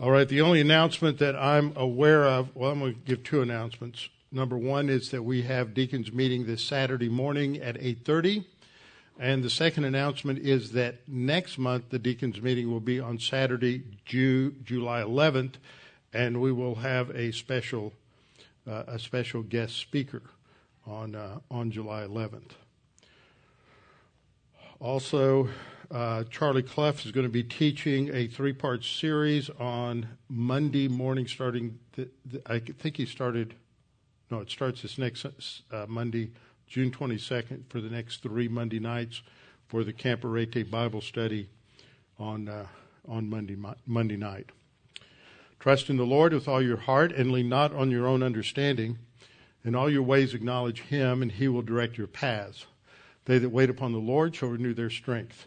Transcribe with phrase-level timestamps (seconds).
[0.00, 3.42] All right, the only announcement that I'm aware of, well, I'm going to give two
[3.42, 4.08] announcements.
[4.32, 8.44] Number one is that we have deacons meeting this Saturday morning at 8:30,
[9.20, 13.84] and the second announcement is that next month the deacons meeting will be on Saturday,
[14.04, 15.54] Ju- July 11th,
[16.12, 17.92] and we will have a special
[18.66, 20.22] uh, a special guest speaker
[20.84, 22.50] on uh, on July 11th.
[24.80, 25.50] Also,
[25.94, 31.78] uh, Charlie Clough is going to be teaching a three-part series on Monday morning, starting.
[31.92, 33.54] The, the, I think he started.
[34.28, 35.24] No, it starts this next
[35.70, 36.32] uh, Monday,
[36.66, 39.22] June 22nd, for the next three Monday nights
[39.68, 41.48] for the Camp Arete Bible study
[42.18, 42.66] on uh,
[43.06, 43.56] on Monday
[43.86, 44.50] Monday night.
[45.60, 48.98] Trust in the Lord with all your heart, and lean not on your own understanding.
[49.64, 52.66] In all your ways acknowledge Him, and He will direct your paths.
[53.26, 55.46] They that wait upon the Lord shall renew their strength.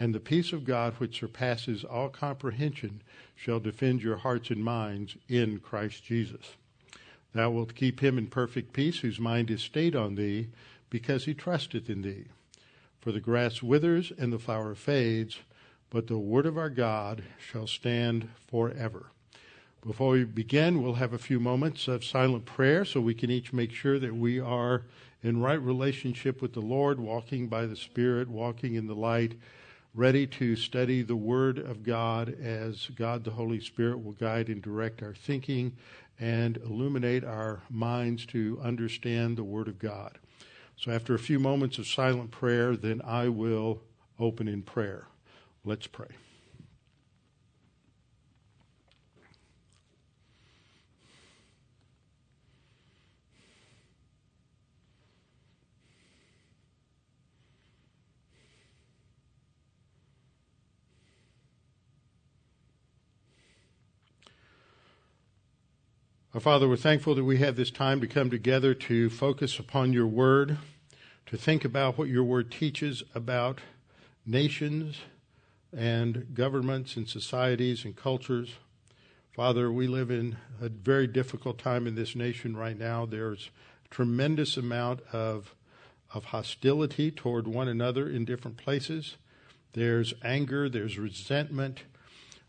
[0.00, 3.02] and the peace of God, which surpasses all comprehension,
[3.34, 6.56] shall defend your hearts and minds in Christ Jesus.
[7.32, 10.48] Thou wilt keep him in perfect peace, whose mind is stayed on thee,
[10.88, 12.26] because he trusteth in thee.
[13.00, 15.38] For the grass withers and the flower fades,
[15.90, 19.06] but the word of our God shall stand forever.
[19.86, 23.52] Before we begin, we'll have a few moments of silent prayer so we can each
[23.52, 24.82] make sure that we are
[25.22, 29.34] in right relationship with the Lord, walking by the Spirit, walking in the light
[29.98, 34.62] ready to study the Word of God as God the Holy Spirit will guide and
[34.62, 35.72] direct our thinking
[36.20, 40.16] and illuminate our minds to understand the Word of God.
[40.76, 43.82] So, after a few moments of silent prayer, then I will
[44.20, 45.08] open in prayer.
[45.64, 46.06] Let's pray.
[66.38, 69.92] Our Father, we're thankful that we have this time to come together to focus upon
[69.92, 70.56] your word,
[71.26, 73.60] to think about what your word teaches about
[74.24, 74.98] nations
[75.76, 78.54] and governments and societies and cultures.
[79.34, 83.04] Father, we live in a very difficult time in this nation right now.
[83.04, 83.50] There's
[83.84, 85.56] a tremendous amount of
[86.14, 89.16] of hostility toward one another in different places.
[89.72, 91.82] There's anger, there's resentment.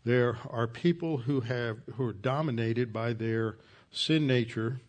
[0.04, 3.56] There are people who have who are dominated by their
[3.90, 4.80] sin nature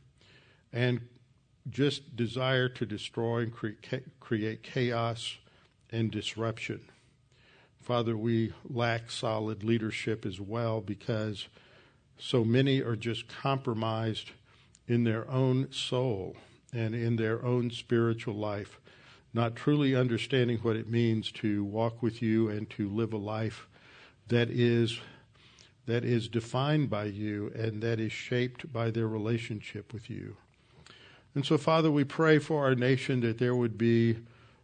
[0.72, 1.01] and
[1.69, 3.53] just desire to destroy and
[4.19, 5.38] create chaos
[5.91, 6.81] and disruption.
[7.81, 11.47] Father, we lack solid leadership as well because
[12.17, 14.31] so many are just compromised
[14.88, 16.35] in their own soul
[16.73, 18.79] and in their own spiritual life,
[19.33, 23.68] not truly understanding what it means to walk with you and to live a life
[24.28, 25.00] that is
[25.86, 30.38] that is defined by you and that is shaped by their relationship with you.
[31.34, 34.18] And so, Father, we pray for our nation that there would be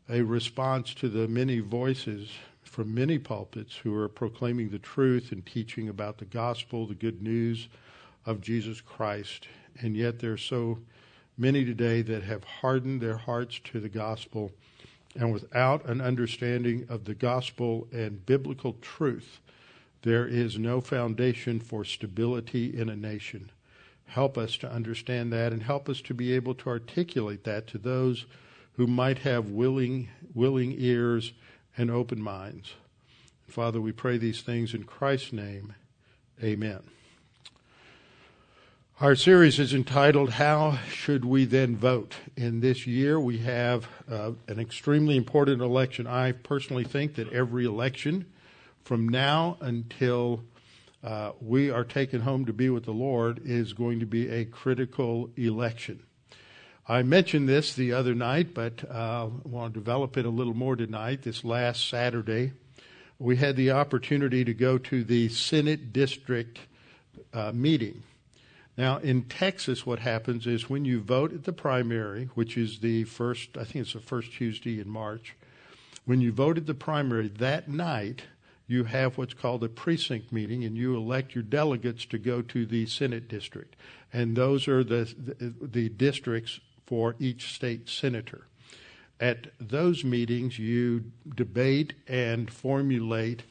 [0.10, 2.30] a response to the many voices
[2.64, 7.22] from many pulpits who are proclaiming the truth and teaching about the gospel, the good
[7.22, 7.68] news
[8.26, 9.48] of Jesus Christ.
[9.80, 10.80] And yet there are so
[11.38, 14.52] many today that have hardened their hearts to the gospel
[15.16, 19.40] and without an understanding of the gospel and biblical truth
[20.04, 23.52] there is no foundation for stability in a nation.
[24.06, 27.78] Help us to understand that and help us to be able to articulate that to
[27.78, 28.26] those
[28.74, 31.34] who might have willing, willing ears
[31.78, 32.74] and open minds.
[33.48, 35.74] Father, we pray these things in Christ's name.
[36.44, 36.82] Amen.
[39.00, 42.16] Our series is entitled How Should We Then Vote?
[42.36, 46.08] In this year, we have uh, an extremely important election.
[46.08, 48.26] I personally think that every election
[48.88, 50.42] from now until
[51.04, 54.46] uh, we are taken home to be with the Lord is going to be a
[54.46, 56.02] critical election.
[56.88, 60.54] I mentioned this the other night, but uh, I want to develop it a little
[60.54, 61.24] more tonight.
[61.24, 62.54] This last Saturday,
[63.20, 66.58] we had the opportunity to go to the Senate District
[67.34, 68.04] uh, meeting.
[68.78, 73.04] Now, in Texas, what happens is when you vote at the primary, which is the
[73.04, 75.36] first, I think it's the first Tuesday in March,
[76.06, 78.22] when you vote at the primary that night,
[78.68, 82.66] you have what's called a precinct meeting, and you elect your delegates to go to
[82.66, 83.76] the Senate district.
[84.12, 88.48] And those are the, the, the districts for each state senator.
[89.20, 93.44] At those meetings, you debate and formulate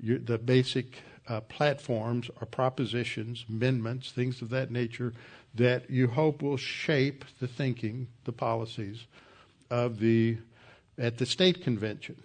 [0.00, 5.14] your, the basic uh, platforms or propositions, amendments, things of that nature
[5.54, 9.06] that you hope will shape the thinking, the policies
[9.70, 10.36] of the
[10.98, 12.16] at the state convention,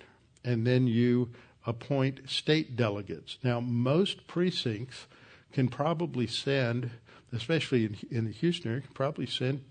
[0.44, 1.30] and then you
[1.66, 3.38] appoint state delegates.
[3.44, 5.08] Now, most precincts
[5.52, 6.92] can probably send,
[7.34, 9.64] especially in, in the Houston area, can probably send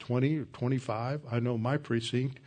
[0.00, 1.22] 20 or 25.
[1.30, 2.38] I know my precinct.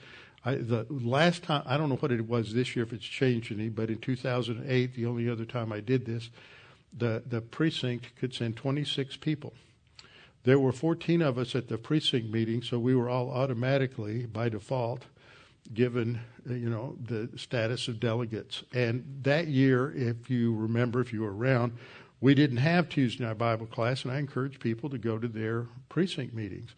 [0.43, 3.51] I, the last time, I don't know what it was this year, if it's changed
[3.51, 6.29] any, but in 2008, the only other time I did this,
[6.95, 9.53] the, the precinct could send 26 people.
[10.43, 14.49] There were 14 of us at the precinct meeting, so we were all automatically, by
[14.49, 15.05] default,
[15.73, 16.19] given
[16.49, 18.63] uh, you know the status of delegates.
[18.73, 21.73] And that year, if you remember, if you were around,
[22.21, 25.67] we didn't have Tuesday night Bible class, and I encouraged people to go to their
[25.89, 26.71] precinct meetings.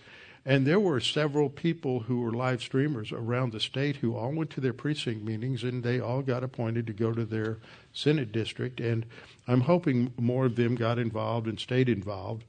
[0.45, 4.49] And there were several people who were live streamers around the state who all went
[4.51, 7.57] to their precinct meetings, and they all got appointed to go to their
[7.91, 8.79] Senate district.
[8.79, 9.05] And
[9.45, 12.45] I'm hoping more of them got involved and stayed involved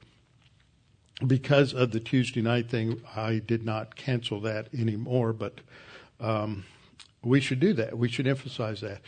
[1.25, 5.59] because of the Tuesday night thing, I did not cancel that anymore, but
[6.19, 6.65] um,
[7.23, 7.97] we should do that.
[7.97, 9.01] We should emphasize that.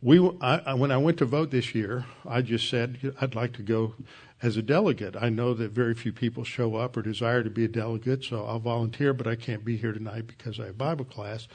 [0.00, 3.62] We, I, when I went to vote this year, I just said I'd like to
[3.62, 3.94] go
[4.40, 5.16] as a delegate.
[5.20, 8.44] I know that very few people show up or desire to be a delegate, so
[8.44, 11.48] I'll volunteer, but I can't be here tonight because I have Bible class.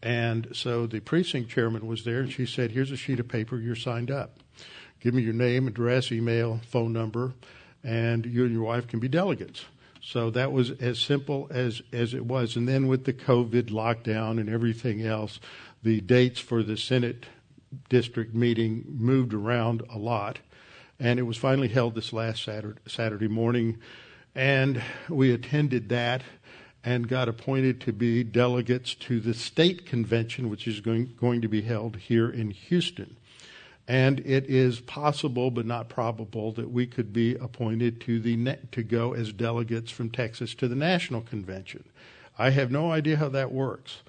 [0.00, 3.58] And so the precinct chairman was there, and she said, Here's a sheet of paper,
[3.58, 4.38] you're signed up.
[5.00, 7.34] Give me your name, address, email, phone number
[7.84, 9.64] and you and your wife can be delegates.
[10.10, 12.56] So that was as simple as, as it was.
[12.56, 15.38] And then with the COVID lockdown and everything else,
[15.82, 17.26] the dates for the Senate
[17.90, 20.38] district meeting moved around a lot.
[20.98, 23.80] And it was finally held this last Saturday, Saturday morning.
[24.34, 26.22] And we attended that
[26.82, 31.48] and got appointed to be delegates to the state convention, which is going, going to
[31.48, 33.18] be held here in Houston.
[33.88, 38.36] And it is possible, but not probable, that we could be appointed to the
[38.70, 41.84] to go as delegates from Texas to the national convention.
[42.38, 44.02] I have no idea how that works,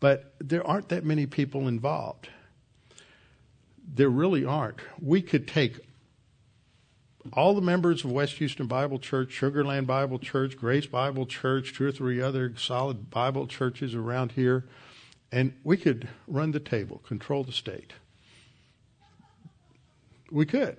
[0.00, 2.30] but there aren't that many people involved.
[3.86, 4.80] There really aren't.
[5.00, 5.78] We could take
[7.34, 11.86] all the members of West Houston Bible Church, Sugarland Bible Church, Grace Bible Church, two
[11.86, 14.64] or three other solid Bible churches around here,
[15.30, 17.92] and we could run the table, control the state.
[20.30, 20.78] We could.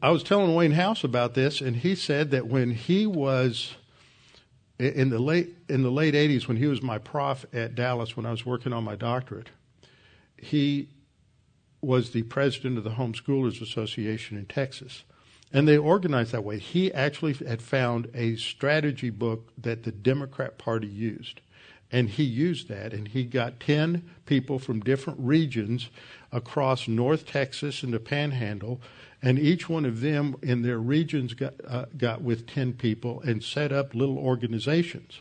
[0.00, 3.76] I was telling Wayne House about this, and he said that when he was
[4.78, 8.26] in the late in the late '80s, when he was my prof at Dallas, when
[8.26, 9.50] I was working on my doctorate,
[10.36, 10.88] he
[11.80, 15.04] was the president of the Homeschoolers Association in Texas,
[15.52, 16.58] and they organized that way.
[16.58, 21.40] He actually had found a strategy book that the Democrat Party used,
[21.92, 25.90] and he used that, and he got 10 people from different regions
[26.34, 28.80] across North Texas and the Panhandle,
[29.22, 33.42] and each one of them in their regions got, uh, got with 10 people and
[33.42, 35.20] set up little organizations.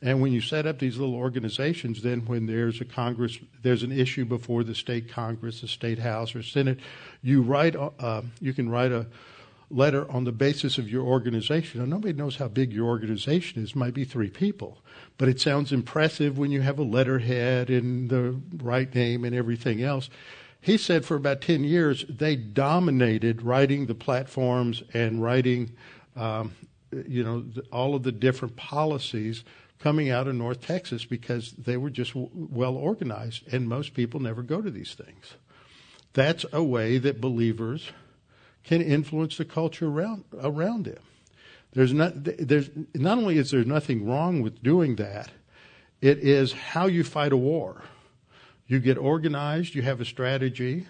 [0.00, 3.92] And when you set up these little organizations, then when there's a Congress, there's an
[3.92, 6.78] issue before the state Congress, the state House, or Senate,
[7.22, 9.06] you write, uh, you can write a
[9.70, 11.80] letter on the basis of your organization.
[11.80, 13.70] Now, nobody knows how big your organization is.
[13.70, 14.78] It might be three people,
[15.18, 19.82] but it sounds impressive when you have a letterhead and the right name and everything
[19.82, 20.10] else.
[20.64, 25.76] He said for about 10 years, they dominated writing the platforms and writing,
[26.16, 26.52] um,
[27.06, 29.44] you know, all of the different policies
[29.78, 34.20] coming out of North Texas because they were just w- well organized, and most people
[34.20, 35.34] never go to these things.
[36.14, 37.92] That's a way that believers
[38.62, 41.02] can influence the culture around around them.
[41.72, 45.28] There's not there's not only is there nothing wrong with doing that,
[46.00, 47.82] it is how you fight a war.
[48.66, 50.86] You get organized, you have a strategy.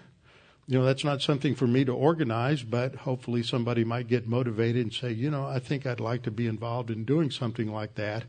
[0.67, 4.83] You know, that's not something for me to organize, but hopefully somebody might get motivated
[4.83, 7.95] and say, you know, I think I'd like to be involved in doing something like
[7.95, 8.23] that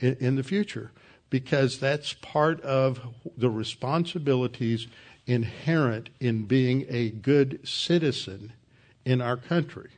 [0.00, 0.90] in, in the future
[1.30, 3.00] because that's part of
[3.36, 4.86] the responsibilities
[5.26, 8.52] inherent in being a good citizen
[9.04, 9.90] in our country.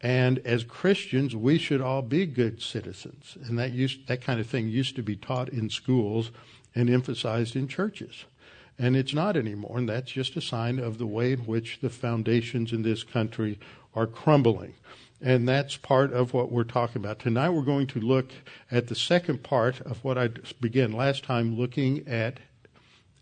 [0.00, 3.38] And as Christians, we should all be good citizens.
[3.46, 6.30] And that used, that kind of thing used to be taught in schools
[6.74, 8.24] and emphasized in churches.
[8.78, 9.78] And it's not anymore.
[9.78, 13.58] And that's just a sign of the way in which the foundations in this country
[13.94, 14.74] are crumbling.
[15.20, 17.20] And that's part of what we're talking about.
[17.20, 18.32] Tonight we're going to look
[18.70, 20.28] at the second part of what I
[20.60, 22.40] began last time looking at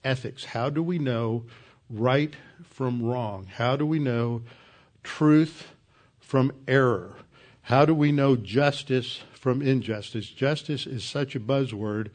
[0.03, 0.47] ethics.
[0.47, 1.45] How do we know
[1.89, 3.47] right from wrong?
[3.47, 4.43] How do we know
[5.03, 5.69] truth
[6.19, 7.17] from error?
[7.63, 10.29] How do we know justice from injustice?
[10.29, 12.09] Justice is such a buzzword,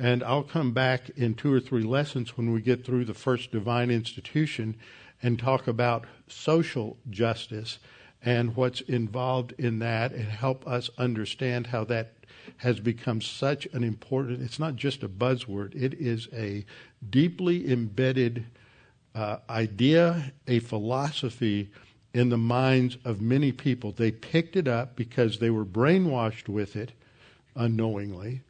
[0.00, 3.52] and I'll come back in two or three lessons when we get through the first
[3.52, 4.76] divine institution
[5.22, 7.78] and talk about social justice
[8.22, 12.14] and what's involved in that and help us understand how that
[12.56, 16.64] has become such an important it's not just a buzzword it is a
[17.10, 18.46] deeply embedded
[19.14, 21.70] uh, idea a philosophy
[22.12, 23.92] in the minds of many people.
[23.92, 26.92] They picked it up because they were brainwashed with it
[27.54, 28.42] unknowingly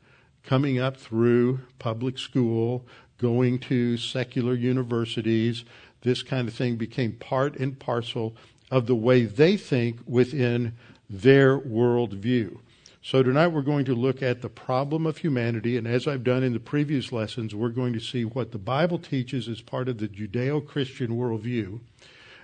[0.43, 2.85] coming up through public school
[3.19, 5.65] going to secular universities
[6.03, 8.35] this kind of thing became part and parcel
[8.71, 10.73] of the way they think within
[11.09, 12.59] their worldview.
[13.03, 16.43] So tonight we're going to look at the problem of humanity, and as I've done
[16.43, 19.99] in the previous lessons, we're going to see what the Bible teaches as part of
[19.99, 21.81] the Judeo Christian worldview,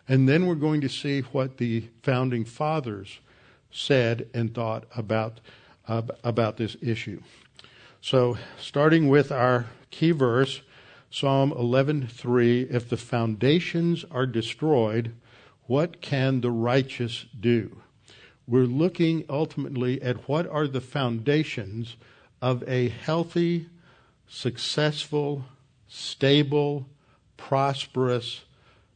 [0.09, 3.21] and then we're going to see what the founding fathers
[3.71, 5.41] said and thought about,
[5.89, 7.21] uh, about this issue.
[8.09, 10.61] So, starting with our key verse,
[11.11, 15.13] Psalm 11:3, if the foundations are destroyed,
[15.65, 17.83] what can the righteous do?
[18.47, 21.97] We're looking ultimately at what are the foundations
[22.41, 23.67] of a healthy,
[24.29, 25.45] successful,
[25.89, 26.87] stable,
[27.37, 28.45] prosperous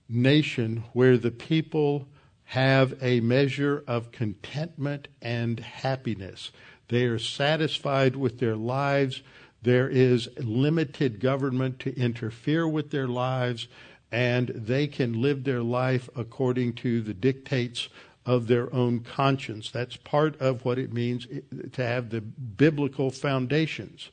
[0.09, 2.07] nation where the people
[2.45, 6.53] have a measure of contentment and happiness.
[6.91, 9.23] They are satisfied with their lives.
[9.63, 13.69] There is limited government to interfere with their lives
[14.13, 17.89] and they can live their life according to the dictates
[18.27, 19.71] of their own conscience.
[19.71, 21.27] That's part of what it means
[21.73, 24.11] to have the biblical foundations.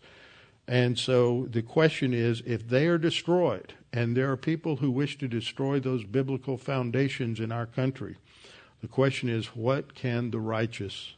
[0.67, 5.17] And so the question is if they are destroyed, and there are people who wish
[5.17, 8.17] to destroy those biblical foundations in our country,
[8.81, 11.15] the question is what can the righteous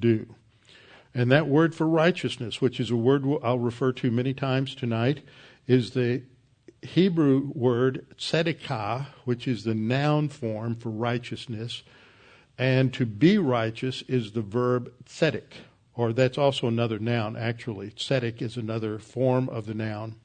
[0.00, 0.34] do?
[1.14, 5.20] And that word for righteousness, which is a word I'll refer to many times tonight,
[5.66, 6.22] is the
[6.82, 11.82] Hebrew word tzedekah, which is the noun form for righteousness,
[12.58, 15.52] and to be righteous is the verb tzedek,
[15.94, 17.90] or that's also another noun, actually.
[17.90, 20.16] Tzedek is another form of the noun.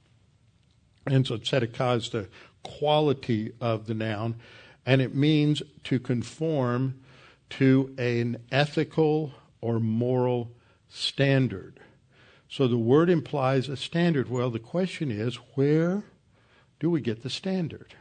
[1.07, 2.27] And so tzedekah is the
[2.63, 4.35] quality of the noun,
[4.85, 6.99] and it means to conform
[7.51, 10.51] to an ethical or moral
[10.89, 11.79] standard.
[12.49, 14.29] So the word implies a standard.
[14.29, 16.03] Well, the question is where
[16.79, 17.93] do we get the standard?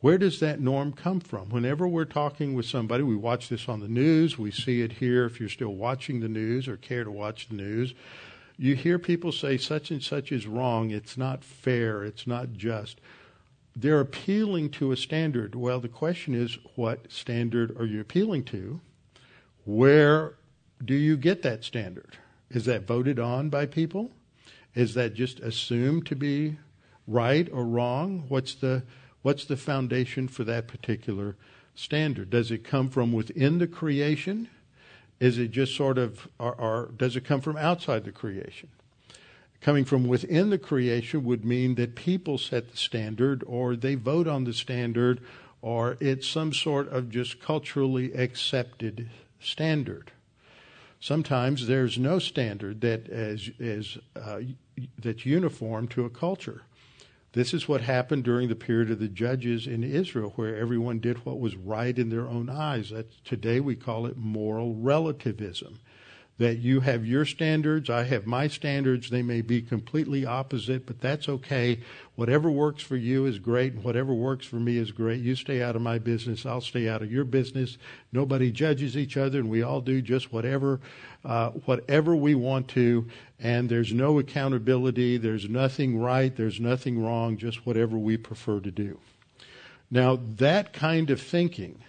[0.00, 1.48] Where does that norm come from?
[1.50, 5.24] Whenever we're talking with somebody, we watch this on the news, we see it here
[5.24, 7.94] if you're still watching the news or care to watch the news.
[8.58, 13.00] You hear people say such and such is wrong, it's not fair, it's not just.
[13.76, 15.54] They're appealing to a standard.
[15.54, 18.80] Well, the question is, what standard are you appealing to?
[19.64, 20.34] Where
[20.84, 22.16] do you get that standard?
[22.50, 24.10] Is that voted on by people?
[24.74, 26.56] Is that just assumed to be
[27.06, 28.24] right or wrong?
[28.28, 28.82] What's the
[29.22, 31.36] what's the foundation for that particular
[31.74, 32.30] standard?
[32.30, 34.48] Does it come from within the creation?
[35.20, 38.68] Is it just sort of, or, or does it come from outside the creation?
[39.60, 44.26] Coming from within the creation would mean that people set the standard, or they vote
[44.26, 45.20] on the standard,
[45.60, 49.08] or it's some sort of just culturally accepted
[49.38, 50.10] standard.
[51.02, 54.38] Sometimes there's no standard that is, uh,
[54.96, 56.62] that's uniform to a culture.
[57.32, 61.26] This is what happened during the period of the judges in Israel, where everyone did
[61.26, 62.90] what was right in their own eyes.
[62.90, 65.80] That today we call it moral relativism.
[66.38, 69.10] That you have your standards, I have my standards.
[69.10, 71.80] They may be completely opposite, but that's okay.
[72.16, 75.20] Whatever works for you is great, and whatever works for me is great.
[75.20, 77.76] You stay out of my business, I'll stay out of your business.
[78.12, 80.80] Nobody judges each other, and we all do just whatever,
[81.24, 83.06] uh, whatever we want to.
[83.38, 85.18] And there's no accountability.
[85.18, 86.34] There's nothing right.
[86.34, 87.36] There's nothing wrong.
[87.36, 88.98] Just whatever we prefer to do.
[89.90, 91.82] Now that kind of thinking,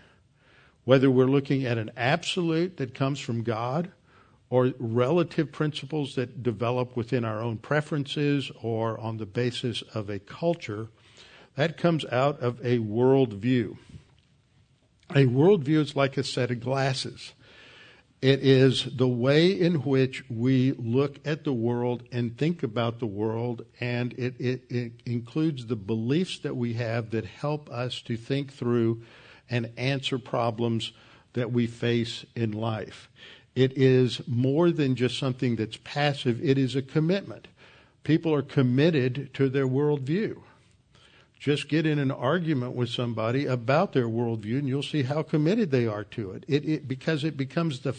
[0.83, 3.91] whether we're looking at an absolute that comes from God
[4.53, 10.19] or relative principles that develop within our own preferences or on the basis of a
[10.19, 10.89] culture,
[11.55, 13.75] that comes out of a worldview.
[15.09, 17.33] A worldview is like a set of glasses.
[18.21, 23.07] It is the way in which we look at the world and think about the
[23.07, 28.15] world, and it, it, it, includes the beliefs that we have that help us to
[28.15, 29.01] think through
[29.49, 30.91] and answer problems
[31.33, 33.09] that we face in life.
[33.55, 37.47] It is more than just something that's passive, it is a commitment.
[38.03, 40.41] People are committed to their worldview.
[41.43, 45.71] just get in an argument with somebody about their worldview, and you'll see how committed
[45.71, 46.45] they are to it.
[46.47, 47.93] It, it because it becomes the,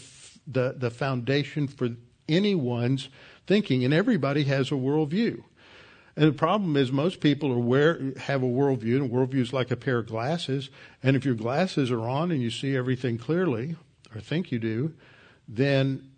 [0.47, 1.89] the the foundation for
[2.27, 3.09] anyone's
[3.45, 5.43] thinking, and everybody has a worldview.
[6.17, 9.53] And the problem is most people are aware, have a worldview, and a worldview is
[9.53, 10.71] like a pair of glasses.
[11.03, 13.75] And if your glasses are on and you see everything clearly,
[14.13, 14.93] or think you do,
[15.47, 16.09] then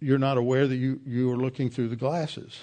[0.00, 2.60] you're not aware that you, you are looking through the glasses.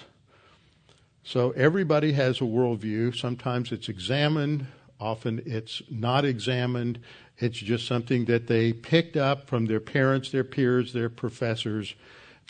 [1.22, 3.14] So everybody has a worldview.
[3.14, 4.66] Sometimes it's examined,
[4.98, 7.00] often it's not examined.
[7.36, 11.94] It's just something that they picked up from their parents, their peers, their professors,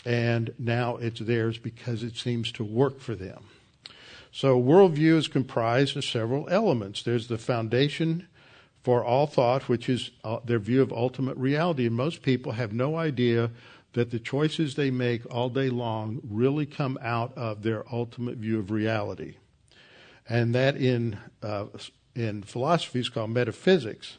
[0.05, 3.43] and now it's theirs because it seems to work for them.
[4.31, 7.03] So, worldview is comprised of several elements.
[7.03, 8.28] There's the foundation
[8.89, 11.85] for all thought, which is uh, their view of ultimate reality.
[11.85, 13.51] And most people have no idea
[13.93, 18.57] that the choices they make all day long really come out of their ultimate view
[18.57, 19.35] of reality.
[20.27, 21.65] And that in, uh,
[22.15, 24.17] in philosophy is called metaphysics.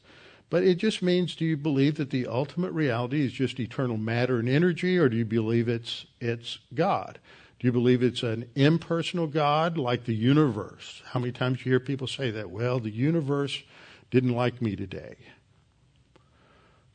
[0.51, 4.39] But it just means do you believe that the ultimate reality is just eternal matter
[4.39, 7.19] and energy, or do you believe it's, it's God?
[7.59, 11.03] Do you believe it's an impersonal God like the universe?
[11.07, 12.51] How many times you hear people say that?
[12.51, 13.65] Well, the universe
[14.11, 15.17] didn't like me today.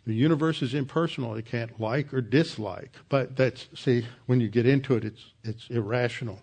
[0.06, 1.34] The universe is impersonal.
[1.36, 2.92] It can't like or dislike.
[3.10, 6.42] But that's, see, when you get into it, it's, it's irrational.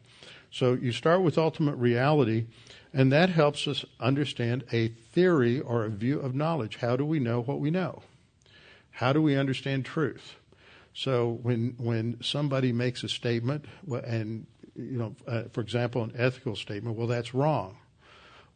[0.50, 2.46] So you start with ultimate reality,
[2.92, 6.76] and that helps us understand a theory or a view of knowledge.
[6.76, 8.02] How do we know what we know?
[8.90, 10.34] How do we understand truth?
[10.92, 16.54] So when when somebody makes a statement, and you know, uh, for example, an ethical
[16.54, 17.78] statement, well, that's wrong.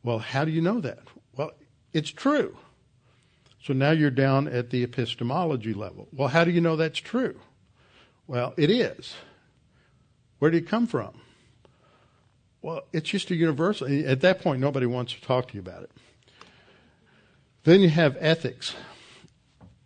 [0.02, 1.00] Well, how do you know that?
[1.34, 1.52] Well,
[1.96, 2.56] it's true.
[3.62, 6.08] So now you're down at the epistemology level.
[6.12, 7.40] Well, how do you know that's true?
[8.26, 9.14] Well, it is.
[10.38, 11.20] Where did it come from?
[12.60, 13.88] Well, it's just a universal.
[14.06, 15.90] At that point, nobody wants to talk to you about it.
[17.64, 18.74] Then you have ethics.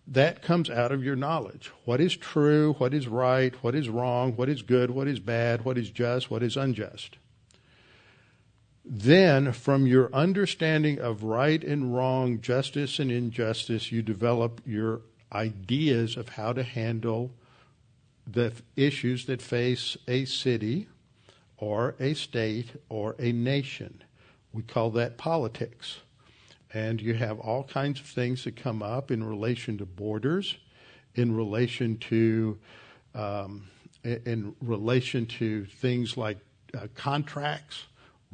[0.07, 1.71] That comes out of your knowledge.
[1.85, 5.65] What is true, what is right, what is wrong, what is good, what is bad,
[5.65, 7.19] what is just, what is unjust.
[8.85, 16.17] Then, from your understanding of right and wrong, justice and injustice, you develop your ideas
[16.17, 17.33] of how to handle
[18.27, 20.89] the issues that face a city
[21.59, 24.03] or a state or a nation.
[24.53, 25.99] We call that politics.
[26.73, 30.57] And you have all kinds of things that come up in relation to borders,
[31.15, 32.59] in relation to
[33.15, 33.69] um,
[34.05, 36.39] in relation to things like
[36.75, 37.85] uh, contracts,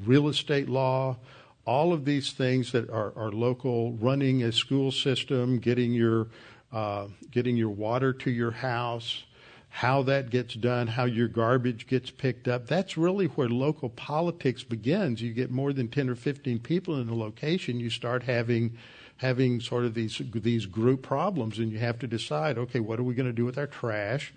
[0.04, 1.16] real estate law,
[1.64, 6.28] all of these things that are, are local, running a school system, getting your
[6.72, 9.24] uh, getting your water to your house,
[9.68, 12.66] how that gets done, how your garbage gets picked up.
[12.66, 15.22] That's really where local politics begins.
[15.22, 18.76] You get more than 10 or 15 people in a location, you start having
[19.18, 23.04] having sort of these these group problems and you have to decide, okay, what are
[23.04, 24.32] we going to do with our trash?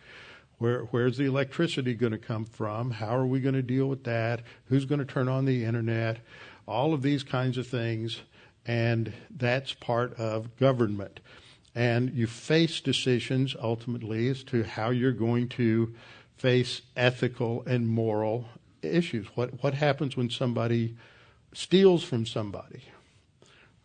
[0.60, 2.92] Where, where's the electricity going to come from?
[2.92, 4.42] How are we going to deal with that?
[4.66, 6.20] Who's going to turn on the internet?
[6.68, 8.22] All of these kinds of things.
[8.66, 11.22] And that's part of government.
[11.74, 15.96] And you face decisions ultimately as to how you're going to
[16.36, 18.46] face ethical and moral
[18.82, 19.28] issues.
[19.36, 20.96] What, what happens when somebody
[21.54, 22.84] steals from somebody?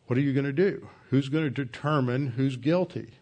[0.06, 0.88] What are you going to do?
[1.10, 3.14] Who's going to determine who's guilty?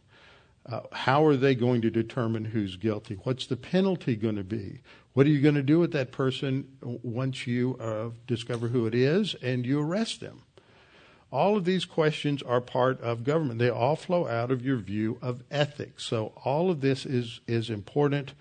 [0.64, 3.18] Uh, how are they going to determine who's guilty?
[3.24, 4.80] What's the penalty going to be?
[5.12, 8.94] What are you going to do with that person once you uh, discover who it
[8.94, 10.42] is and you arrest them?
[11.32, 13.58] All of these questions are part of government.
[13.58, 16.04] They all flow out of your view of ethics.
[16.04, 18.34] So all of this is, is important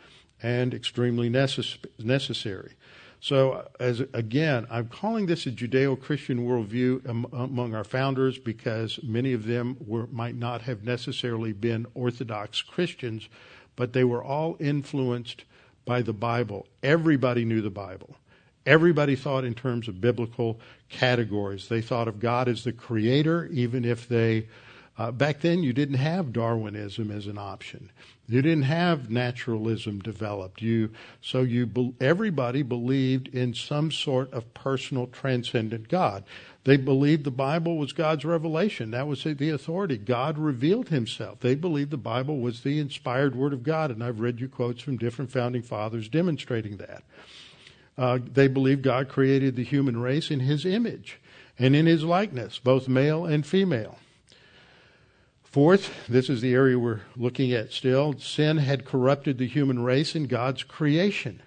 [0.44, 2.74] and extremely necess- necessary.
[3.24, 9.46] So, as again, I'm calling this a Judeo-Christian worldview among our founders because many of
[9.46, 13.30] them were, might not have necessarily been Orthodox Christians,
[13.76, 15.44] but they were all influenced
[15.86, 16.66] by the Bible.
[16.82, 18.16] Everybody knew the Bible.
[18.66, 21.68] Everybody thought in terms of biblical categories.
[21.68, 24.48] They thought of God as the creator, even if they
[25.02, 27.90] uh, back then, you didn't have Darwinism as an option.
[28.28, 30.62] You didn't have naturalism developed.
[30.62, 36.24] You so you everybody believed in some sort of personal, transcendent God.
[36.66, 38.92] They believed the Bible was God's revelation.
[38.92, 39.98] That was the authority.
[39.98, 41.40] God revealed Himself.
[41.40, 44.84] They believed the Bible was the inspired Word of God, and I've read you quotes
[44.84, 47.02] from different founding fathers demonstrating that.
[47.98, 51.20] Uh, they believed God created the human race in His image
[51.58, 53.98] and in His likeness, both male and female.
[55.52, 58.18] Fourth, this is the area we're looking at still.
[58.18, 61.42] Sin had corrupted the human race in God's creation.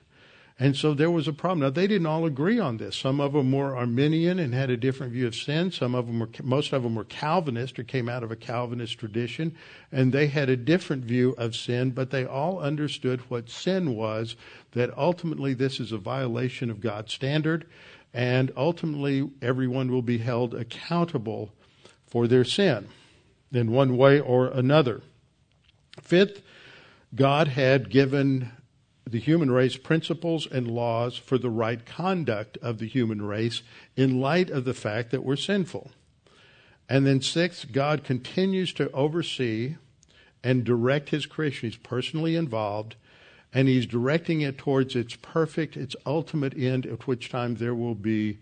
[0.59, 1.61] And so there was a problem.
[1.61, 2.97] Now they didn't all agree on this.
[2.97, 5.73] Some of them were Arminian and had a different view of sin.
[5.73, 8.99] Some of them were, most of them were Calvinist or came out of a Calvinist
[8.99, 9.57] tradition,
[9.91, 11.91] and they had a different view of sin.
[11.91, 14.37] But they all understood what sin was.
[14.73, 17.67] That ultimately this is a violation of God's standard,
[18.13, 21.53] and ultimately everyone will be held accountable
[22.07, 22.89] for their sin
[23.55, 25.03] in one way or another.
[26.01, 26.43] Fifth,
[27.15, 28.51] God had given
[29.09, 33.63] the human race principles and laws for the right conduct of the human race
[33.97, 35.91] in light of the fact that we're sinful.
[36.89, 39.77] And then, sixth, God continues to oversee
[40.43, 41.71] and direct his creation.
[41.71, 42.97] He's personally involved,
[43.53, 47.95] and he's directing it towards its perfect, its ultimate end, at which time there will
[47.95, 48.39] be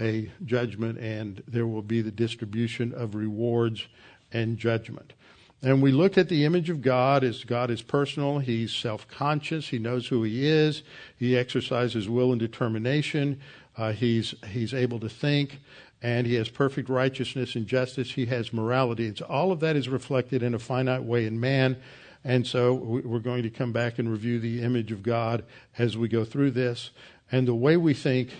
[0.00, 3.86] a judgment and there will be the distribution of rewards
[4.34, 5.14] and judgment.
[5.62, 8.38] And we looked at the image of God as God is personal.
[8.38, 9.68] He's self conscious.
[9.68, 10.82] He knows who he is.
[11.16, 13.40] He exercises will and determination.
[13.76, 15.60] Uh, he's, he's able to think.
[16.02, 18.12] And he has perfect righteousness and justice.
[18.12, 19.06] He has morality.
[19.06, 21.78] It's, all of that is reflected in a finite way in man.
[22.24, 25.44] And so we're going to come back and review the image of God
[25.78, 26.90] as we go through this.
[27.32, 28.30] And the way we think,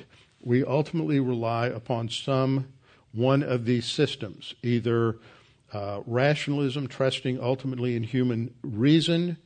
[0.42, 2.68] we ultimately rely upon some
[3.12, 5.16] one of these systems, either
[5.74, 9.36] uh, rationalism, trusting ultimately in human reason,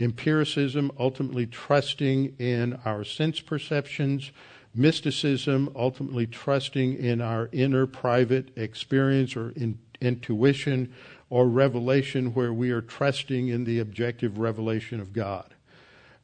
[0.00, 4.32] empiricism, ultimately trusting in our sense perceptions,
[4.74, 10.92] mysticism, ultimately trusting in our inner private experience or in, intuition,
[11.30, 15.54] or revelation, where we are trusting in the objective revelation of God.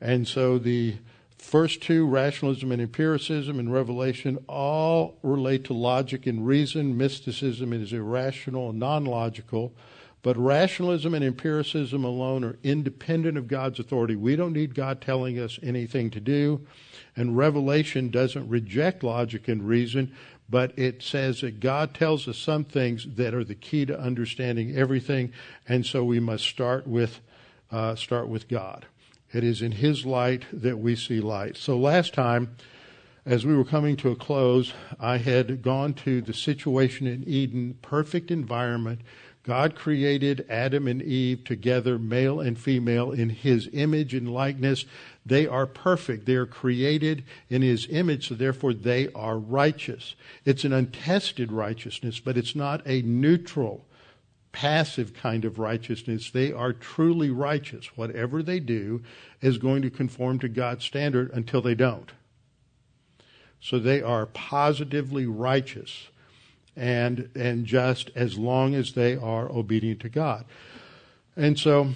[0.01, 0.97] And so the
[1.43, 6.97] First two, rationalism and empiricism and revelation, all relate to logic and reason.
[6.97, 9.75] Mysticism is irrational and non logical.
[10.23, 14.15] But rationalism and empiricism alone are independent of God's authority.
[14.15, 16.65] We don't need God telling us anything to do.
[17.17, 20.15] And revelation doesn't reject logic and reason,
[20.49, 24.77] but it says that God tells us some things that are the key to understanding
[24.77, 25.33] everything.
[25.69, 27.21] And so we must start with,
[27.73, 28.87] uh, start with God.
[29.33, 31.57] It is in His light that we see light.
[31.57, 32.55] So last time,
[33.25, 37.79] as we were coming to a close, I had gone to the situation in Eden,
[37.81, 39.01] perfect environment.
[39.45, 44.85] God created Adam and Eve together, male and female, in His image and likeness.
[45.25, 46.27] They are perfect.
[46.27, 50.15] They are created in His image, so therefore they are righteous.
[50.45, 53.85] It's an untested righteousness, but it's not a neutral
[54.53, 56.31] passive kind of righteousness.
[56.31, 57.97] They are truly righteous.
[57.97, 59.03] Whatever they do
[59.41, 62.13] is going to conform to God's standard until they don't.
[63.61, 66.09] So they are positively righteous
[66.75, 70.45] and and just as long as they are obedient to God.
[71.37, 71.91] And so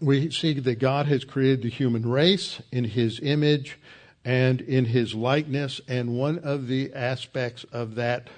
[0.00, 3.78] we see that God has created the human race in his image
[4.24, 8.28] and in his likeness and one of the aspects of that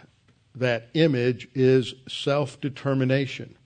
[0.54, 3.56] that image is self determination.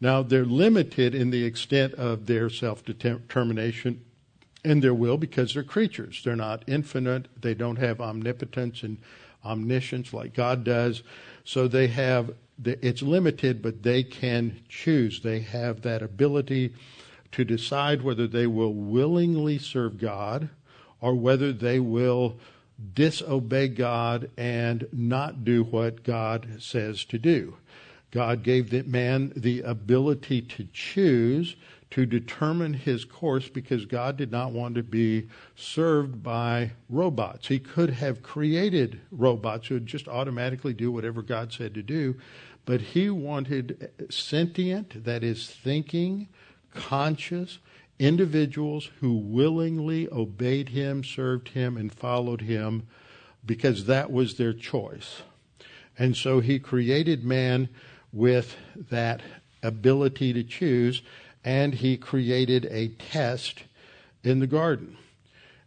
[0.00, 4.04] Now, they're limited in the extent of their self determination
[4.64, 6.22] and their will because they're creatures.
[6.24, 8.98] They're not infinite, they don't have omnipotence and
[9.44, 11.02] omniscience like God does.
[11.44, 12.32] So they have,
[12.64, 15.20] it's limited, but they can choose.
[15.20, 16.74] They have that ability
[17.32, 20.48] to decide whether they will willingly serve God
[21.00, 22.38] or whether they will
[22.94, 27.56] disobey God and not do what God says to do.
[28.10, 31.56] God gave the man the ability to choose,
[31.90, 37.48] to determine his course, because God did not want to be served by robots.
[37.48, 42.16] He could have created robots who would just automatically do whatever God said to do,
[42.64, 46.28] but he wanted sentient, that is, thinking,
[46.74, 47.58] conscious,
[48.02, 52.88] individuals who willingly obeyed him, served him, and followed him
[53.46, 55.22] because that was their choice.
[55.96, 57.68] And so he created man
[58.12, 58.56] with
[58.90, 59.20] that
[59.62, 61.02] ability to choose,
[61.44, 63.62] and he created a test
[64.24, 64.96] in the garden.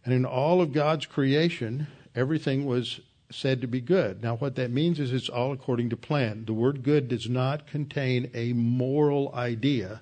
[0.03, 2.99] And in all of God's creation, everything was
[3.31, 4.21] said to be good.
[4.21, 6.43] Now, what that means is it's all according to plan.
[6.45, 10.01] The word good does not contain a moral idea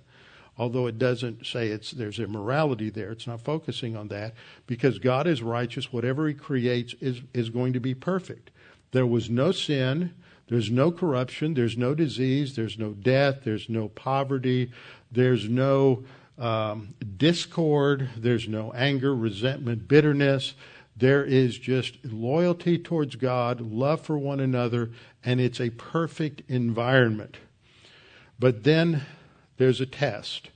[0.57, 3.11] although it doesn't say it's there's immorality there.
[3.11, 4.33] It's not focusing on that
[4.67, 5.91] because God is righteous.
[5.91, 8.51] Whatever He creates is is going to be perfect.
[8.91, 10.13] There was no sin.
[10.47, 11.53] There's no corruption.
[11.53, 12.55] There's no disease.
[12.55, 13.39] There's no death.
[13.43, 14.71] There's no poverty.
[15.11, 16.03] There's no
[16.37, 18.09] um, discord.
[18.17, 20.53] There's no anger, resentment, bitterness.
[20.95, 24.91] There is just loyalty towards God, love for one another,
[25.25, 27.37] and it's a perfect environment.
[28.39, 29.01] But then
[29.57, 30.49] there's a test.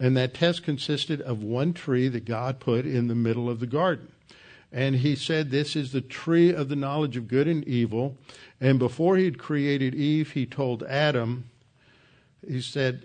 [0.00, 3.66] And that test consisted of one tree that God put in the middle of the
[3.66, 4.10] garden.
[4.72, 8.18] And he said, This is the tree of the knowledge of good and evil.
[8.60, 11.48] And before he had created Eve, he told Adam,
[12.46, 13.04] He said,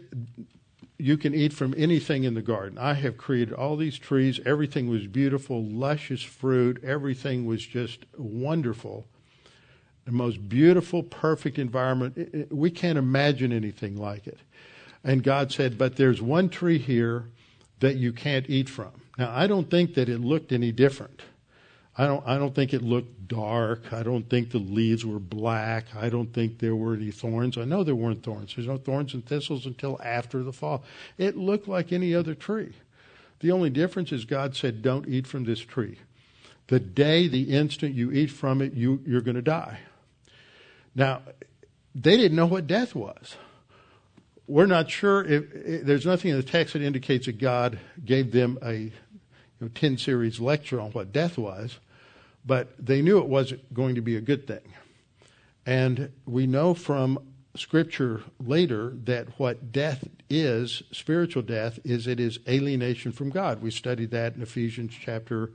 [0.97, 2.80] You can eat from anything in the garden.
[2.80, 4.39] I have created all these trees.
[4.47, 6.84] Everything was beautiful, luscious fruit.
[6.84, 9.06] Everything was just wonderful.
[10.06, 12.52] The most beautiful, perfect environment.
[12.52, 14.39] We can't imagine anything like it.
[15.03, 17.25] And God said, But there's one tree here
[17.79, 18.91] that you can't eat from.
[19.17, 21.21] Now, I don't think that it looked any different.
[21.97, 23.91] I don't, I don't think it looked dark.
[23.91, 25.93] I don't think the leaves were black.
[25.95, 27.57] I don't think there were any thorns.
[27.57, 28.55] I know there weren't thorns.
[28.55, 30.83] There's no thorns and thistles until after the fall.
[31.17, 32.73] It looked like any other tree.
[33.41, 35.97] The only difference is God said, Don't eat from this tree.
[36.67, 39.79] The day, the instant you eat from it, you, you're going to die.
[40.93, 41.21] Now,
[41.95, 43.35] they didn't know what death was
[44.49, 48.31] we're not sure if, if, there's nothing in the text that indicates that God gave
[48.31, 48.91] them a you
[49.62, 51.77] know, 10 series lecture on what death was,
[52.43, 54.73] but they knew it wasn't going to be a good thing.
[55.67, 57.19] And we know from
[57.55, 63.62] scripture later that what death is, spiritual death, is it is alienation from God.
[63.62, 65.51] We studied that in Ephesians chapter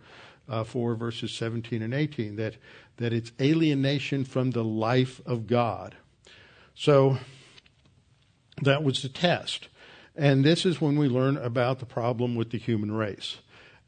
[0.49, 2.55] uh, 4, verses 17 and 18, that,
[2.99, 5.97] that it's alienation from the life of God.
[6.77, 7.19] So
[8.63, 9.69] that was the test.
[10.17, 13.39] And this is when we learn about the problem with the human race.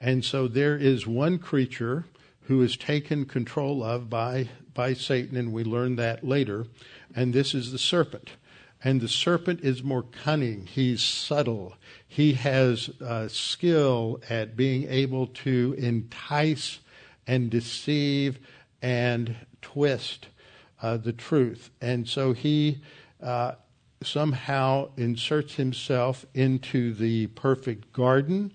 [0.00, 2.04] And so there is one creature
[2.42, 6.66] who is taken control of by, by Satan, and we learn that later.
[7.14, 8.32] And this is the serpent.
[8.84, 10.66] And the serpent is more cunning.
[10.66, 11.74] He's subtle.
[12.06, 16.78] He has uh, skill at being able to entice
[17.26, 18.38] and deceive
[18.82, 20.28] and twist
[20.82, 21.70] uh, the truth.
[21.80, 22.82] And so he
[23.20, 23.52] uh,
[24.06, 28.52] somehow inserts himself into the perfect garden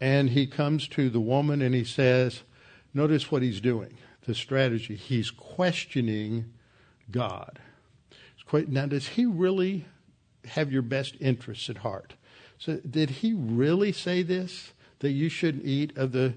[0.00, 2.42] and he comes to the woman and he says,
[2.92, 4.94] Notice what he's doing, the strategy.
[4.94, 6.52] He's questioning
[7.10, 7.58] God.
[8.68, 9.86] Now, does he really
[10.44, 12.14] have your best interests at heart?
[12.58, 16.34] So, did he really say this that you shouldn't eat of the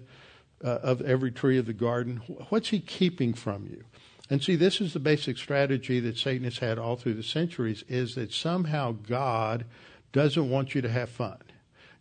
[0.64, 2.18] uh, of every tree of the garden?
[2.50, 3.84] What's he keeping from you?
[4.30, 7.84] And see, this is the basic strategy that Satan has had all through the centuries
[7.88, 9.66] is that somehow God
[10.12, 11.38] doesn't want you to have fun.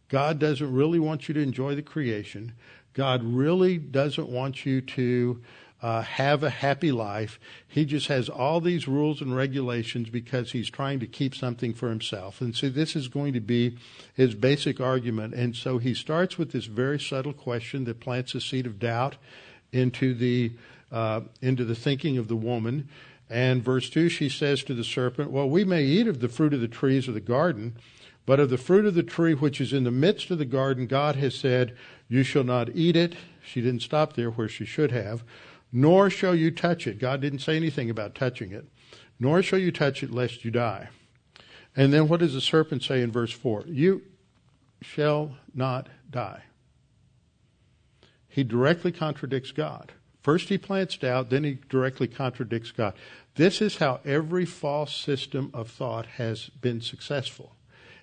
[0.08, 2.52] God doesn't really want you to enjoy the creation.
[2.94, 5.42] God really doesn't want you to
[5.82, 7.38] uh, have a happy life.
[7.68, 11.90] He just has all these rules and regulations because he's trying to keep something for
[11.90, 12.40] himself.
[12.40, 13.76] And so this is going to be
[14.14, 15.34] his basic argument.
[15.34, 19.16] And so he starts with this very subtle question that plants a seed of doubt
[19.72, 20.52] into the
[20.90, 22.88] uh, into the thinking of the woman.
[23.28, 26.54] And verse 2, she says to the serpent, Well, we may eat of the fruit
[26.54, 27.76] of the trees of the garden,
[28.24, 30.86] but of the fruit of the tree which is in the midst of the garden,
[30.86, 31.76] God has said,
[32.08, 33.16] You shall not eat it.
[33.44, 35.24] She didn't stop there where she should have.
[35.72, 36.98] Nor shall you touch it.
[36.98, 38.66] God didn't say anything about touching it.
[39.18, 40.88] Nor shall you touch it lest you die.
[41.76, 43.64] And then what does the serpent say in verse 4?
[43.66, 44.02] You
[44.80, 46.42] shall not die.
[48.28, 49.92] He directly contradicts God.
[50.26, 52.94] First, he plants doubt, then he directly contradicts God.
[53.36, 57.54] This is how every false system of thought has been successful.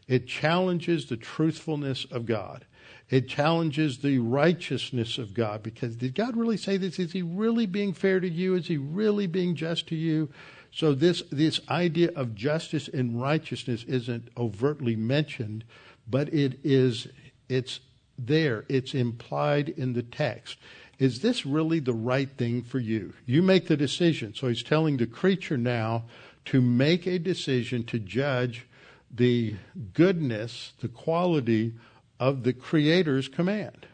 [0.08, 2.64] It challenges the truthfulness of God.
[3.10, 6.98] It challenges the righteousness of God because did God really say this?
[6.98, 8.56] Is he really being fair to you?
[8.56, 10.30] Is he really being just to you?
[10.72, 15.66] So this this idea of justice and righteousness isn't overtly mentioned,
[16.08, 17.10] but it is
[17.50, 17.82] it's
[18.18, 18.64] there.
[18.70, 20.58] It's implied in the text
[21.04, 23.12] is this really the right thing for you?
[23.26, 24.34] You make the decision.
[24.34, 26.06] So he's telling the creature now
[26.46, 28.66] to make a decision to judge
[29.12, 29.56] the
[29.94, 31.74] goodness, the quality
[32.22, 33.86] of the Creator's command.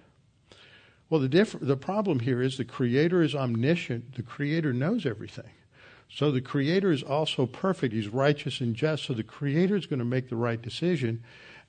[1.09, 5.49] Well, the, diff- the problem here is the Creator is omniscient, the Creator knows everything.
[6.11, 9.97] So the Creator is also perfect, He's righteous and just, so the Creator is going
[9.97, 11.23] to make the right decision.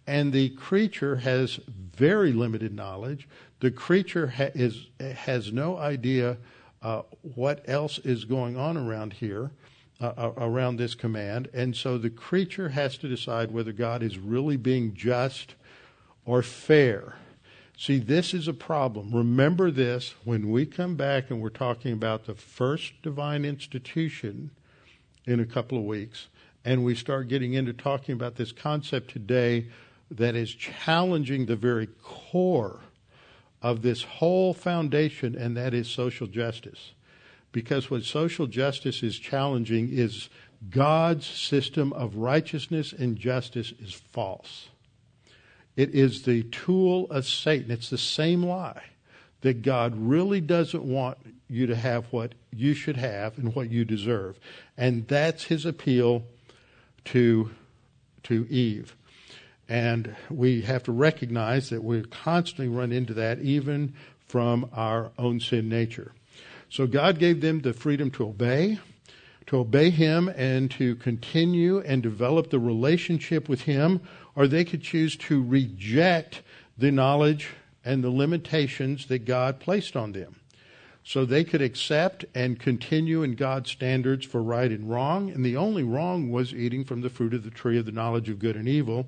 [0.06, 3.28] And the creature has very limited knowledge.
[3.60, 6.38] The creature ha- is, has no idea
[6.82, 7.02] uh,
[7.34, 9.50] what else is going on around here,
[10.00, 11.48] uh, around this command.
[11.52, 15.54] And so the creature has to decide whether God is really being just
[16.24, 17.16] or fair.
[17.76, 19.14] See, this is a problem.
[19.14, 24.50] Remember this when we come back and we're talking about the first divine institution
[25.26, 26.28] in a couple of weeks,
[26.64, 29.68] and we start getting into talking about this concept today
[30.10, 32.80] that is challenging the very core
[33.62, 36.92] of this whole foundation, and that is social justice.
[37.52, 40.28] Because what social justice is challenging is
[40.68, 44.68] God's system of righteousness and justice is false.
[45.76, 47.70] It is the tool of Satan.
[47.70, 48.82] It's the same lie
[49.40, 51.18] that God really doesn't want
[51.48, 54.38] you to have what you should have and what you deserve.
[54.76, 56.24] And that's his appeal
[57.06, 57.50] to,
[58.24, 58.94] to Eve.
[59.70, 63.94] And we have to recognize that we constantly run into that even
[64.26, 66.12] from our own sin nature.
[66.68, 68.80] So God gave them the freedom to obey,
[69.46, 74.00] to obey Him and to continue and develop the relationship with Him,
[74.34, 76.42] or they could choose to reject
[76.76, 77.50] the knowledge
[77.84, 80.34] and the limitations that God placed on them.
[81.04, 85.56] So they could accept and continue in God's standards for right and wrong, and the
[85.56, 88.56] only wrong was eating from the fruit of the tree of the knowledge of good
[88.56, 89.06] and evil.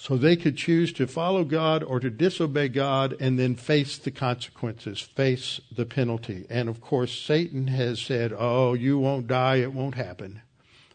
[0.00, 4.10] So they could choose to follow God or to disobey God and then face the
[4.10, 6.46] consequences, face the penalty.
[6.48, 10.40] And of course, Satan has said, Oh, you won't die, it won't happen.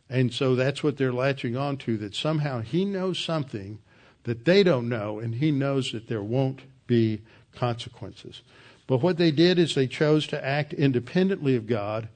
[0.10, 3.78] And so that's what they're latching on to, that somehow he knows something
[4.24, 7.22] that they don't know, and he knows that there won't be
[7.54, 8.42] consequences.
[8.88, 12.10] But what they did is they chose to act independently of God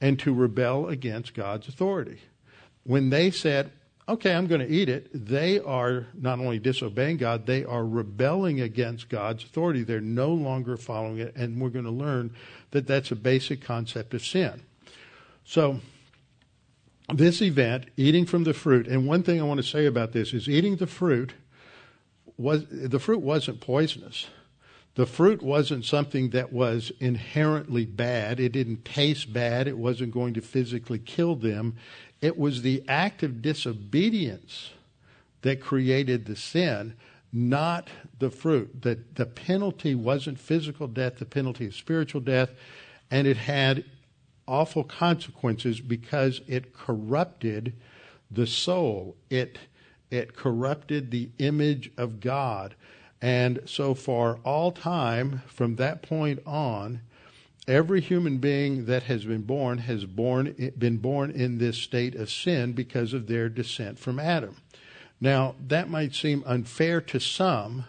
[0.00, 2.22] and to rebel against God's authority.
[2.82, 3.70] When they said,
[4.08, 8.60] okay, I'm going to eat it, they are not only disobeying God, they are rebelling
[8.60, 9.82] against God's authority.
[9.82, 12.34] They're no longer following it, and we're going to learn
[12.72, 14.62] that that's a basic concept of sin.
[15.44, 15.80] So,
[17.12, 20.32] this event, eating from the fruit, and one thing I want to say about this
[20.32, 21.34] is eating the fruit
[22.36, 24.26] was the fruit wasn't poisonous.
[24.94, 28.38] The fruit wasn't something that was inherently bad.
[28.38, 29.66] It didn't taste bad.
[29.66, 31.76] It wasn't going to physically kill them.
[32.24, 34.70] It was the act of disobedience
[35.42, 36.94] that created the sin,
[37.30, 38.80] not the fruit.
[38.80, 42.52] The, the penalty wasn't physical death, the penalty of spiritual death,
[43.10, 43.84] and it had
[44.48, 47.74] awful consequences because it corrupted
[48.30, 49.16] the soul.
[49.28, 49.58] It
[50.10, 52.74] it corrupted the image of God.
[53.20, 57.02] And so, for all time, from that point on,
[57.66, 62.30] every human being that has been born has born, been born in this state of
[62.30, 64.56] sin because of their descent from Adam.
[65.20, 67.84] Now, that might seem unfair to some,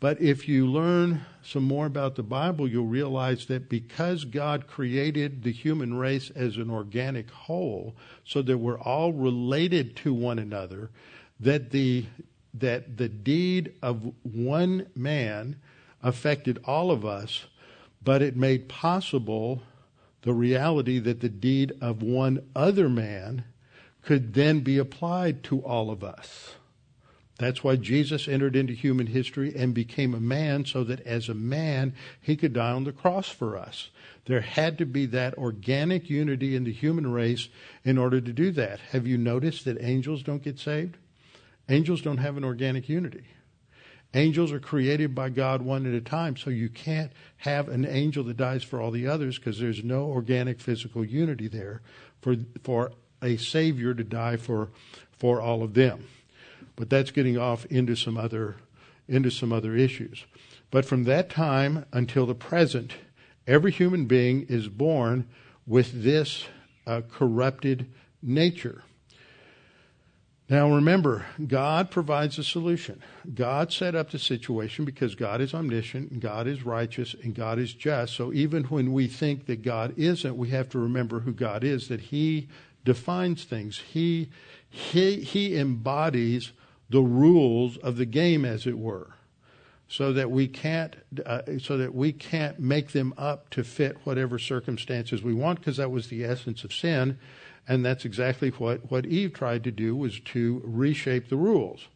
[0.00, 5.42] but if you learn some more about the Bible, you'll realize that because God created
[5.42, 10.90] the human race as an organic whole, so that we're all related to one another,
[11.38, 12.06] that the
[12.52, 15.56] that the deed of one man
[16.02, 17.44] affected all of us,
[18.06, 19.60] but it made possible
[20.22, 23.44] the reality that the deed of one other man
[24.00, 26.54] could then be applied to all of us.
[27.40, 31.34] That's why Jesus entered into human history and became a man so that as a
[31.34, 33.90] man he could die on the cross for us.
[34.26, 37.48] There had to be that organic unity in the human race
[37.84, 38.78] in order to do that.
[38.92, 40.96] Have you noticed that angels don't get saved?
[41.68, 43.24] Angels don't have an organic unity.
[44.16, 48.24] Angels are created by God one at a time, so you can't have an angel
[48.24, 51.82] that dies for all the others because there's no organic physical unity there
[52.22, 54.70] for for a savior to die for
[55.12, 56.06] for all of them.
[56.76, 58.56] But that's getting off into some other
[59.06, 60.24] into some other issues.
[60.70, 62.94] But from that time until the present,
[63.46, 65.28] every human being is born
[65.66, 66.46] with this
[66.86, 68.82] uh, corrupted nature.
[70.48, 73.02] Now remember, God provides a solution.
[73.34, 77.74] God set up the situation because God is omniscient, God is righteous, and God is
[77.74, 78.14] just.
[78.14, 81.88] So even when we think that God isn't, we have to remember who God is,
[81.88, 82.46] that He
[82.84, 83.78] defines things.
[83.78, 84.30] He,
[84.70, 86.52] he, he embodies
[86.88, 89.14] the rules of the game, as it were,
[89.88, 94.38] so that we can't, uh, so that we can't make them up to fit whatever
[94.38, 97.18] circumstances we want, because that was the essence of sin
[97.68, 101.86] and that's exactly what, what Eve tried to do was to reshape the rules.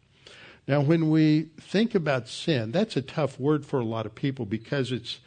[0.67, 4.45] Now, when we think about sin, that's a tough word for a lot of people
[4.45, 5.19] because it's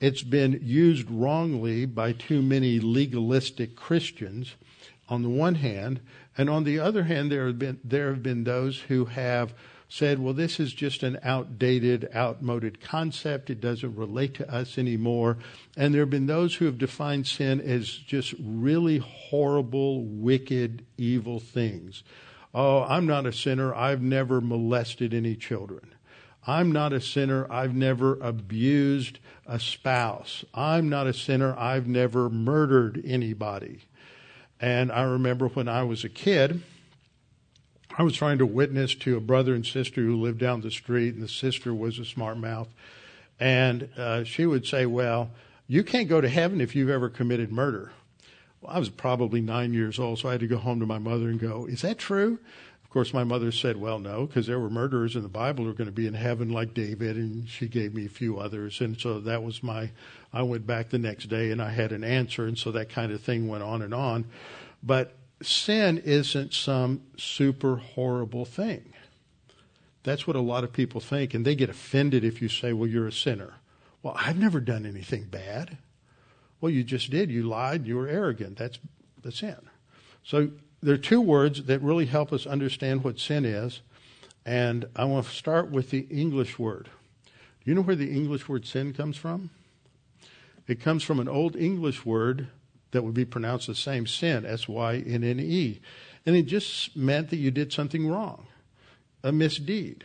[0.00, 4.54] it's been used wrongly by too many legalistic Christians
[5.10, 6.00] on the one hand,
[6.38, 9.52] and on the other hand, there have been there have been those who have
[9.92, 13.50] said, well, this is just an outdated, outmoded concept.
[13.50, 15.38] It doesn't relate to us anymore.
[15.76, 21.40] And there have been those who have defined sin as just really horrible, wicked, evil
[21.40, 22.04] things.
[22.54, 23.74] Oh, I'm not a sinner.
[23.74, 25.92] I've never molested any children.
[26.46, 27.50] I'm not a sinner.
[27.52, 30.44] I've never abused a spouse.
[30.54, 31.58] I'm not a sinner.
[31.58, 33.80] I've never murdered anybody.
[34.60, 36.62] And I remember when I was a kid,
[37.96, 41.14] I was trying to witness to a brother and sister who lived down the street,
[41.14, 42.68] and the sister was a smart mouth.
[43.38, 45.30] And uh, she would say, Well,
[45.66, 47.92] you can't go to heaven if you've ever committed murder.
[48.60, 50.98] Well, I was probably nine years old, so I had to go home to my
[50.98, 52.38] mother and go, Is that true?
[52.90, 55.70] Of course, my mother said, well, no, because there were murderers in the Bible who
[55.70, 58.80] are going to be in heaven like David, and she gave me a few others.
[58.80, 59.92] And so that was my,
[60.32, 63.12] I went back the next day and I had an answer, and so that kind
[63.12, 64.24] of thing went on and on.
[64.82, 65.12] But
[65.42, 68.92] sin isn't some super horrible thing.
[70.02, 72.88] That's what a lot of people think, and they get offended if you say, well,
[72.88, 73.54] you're a sinner.
[74.02, 75.76] Well, I've never done anything bad.
[76.60, 77.30] Well, you just did.
[77.30, 77.86] You lied.
[77.86, 78.56] You were arrogant.
[78.56, 78.78] That's
[79.22, 79.56] the sin.
[80.22, 80.50] So
[80.82, 83.80] there are two words that really help us understand what sin is.
[84.46, 86.88] And I want to start with the English word.
[87.24, 89.50] Do you know where the English word sin comes from?
[90.66, 92.48] It comes from an old English word
[92.92, 95.80] that would be pronounced the same sin, S Y N N E.
[96.26, 98.46] And it just meant that you did something wrong,
[99.22, 100.04] a misdeed.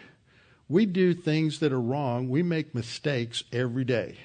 [0.67, 4.17] We do things that are wrong, we make mistakes every day.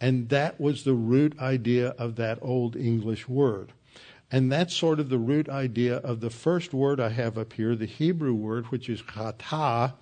[0.00, 3.72] And that was the root idea of that old English word.
[4.30, 7.74] And that's sort of the root idea of the first word I have up here,
[7.74, 9.94] the Hebrew word, which is chata,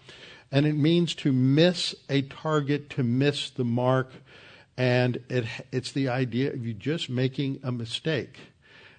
[0.51, 4.13] and it means to miss a target, to miss the mark,
[4.77, 8.39] and it, it's the idea of you just making a mistake.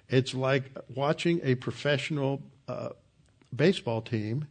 [0.08, 2.90] It's like watching a professional uh,
[3.54, 4.46] baseball team,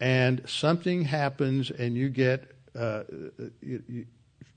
[0.00, 3.02] and something happens, and you get uh,
[3.60, 4.06] you, you,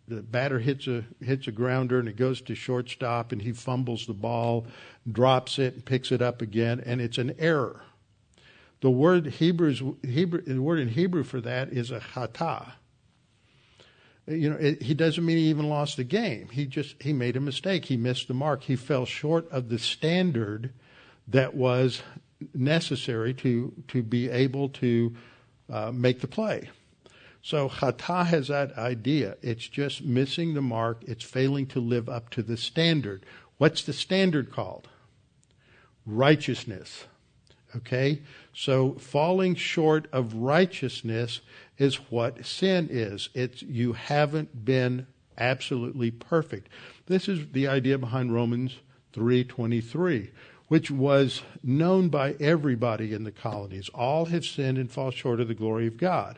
[0.07, 4.05] the batter hits a hits a grounder and it goes to shortstop and he fumbles
[4.05, 4.68] the ball,
[5.09, 7.82] drops it and picks it up again and it's an error.
[8.82, 12.74] The word Hebrews Hebrew the word in Hebrew for that is a chata.
[14.32, 16.49] You know, it, he doesn't mean he even lost the game.
[16.49, 17.86] He just he made a mistake.
[17.86, 18.63] He missed the mark.
[18.63, 20.73] He fell short of the standard
[21.27, 22.01] that was
[22.53, 25.15] necessary to to be able to
[25.69, 26.69] uh, make the play.
[27.41, 29.38] So chata has that idea.
[29.41, 31.03] It's just missing the mark.
[31.07, 33.25] It's failing to live up to the standard.
[33.57, 34.88] What's the standard called?
[36.05, 37.05] Righteousness.
[37.75, 38.21] Okay?
[38.53, 41.41] So falling short of righteousness
[41.82, 43.29] is what sin is.
[43.34, 46.69] It's you haven't been absolutely perfect.
[47.07, 48.77] This is the idea behind Romans
[49.13, 50.29] 3:23,
[50.67, 53.89] which was known by everybody in the colonies.
[53.95, 56.38] All have sinned and fall short of the glory of God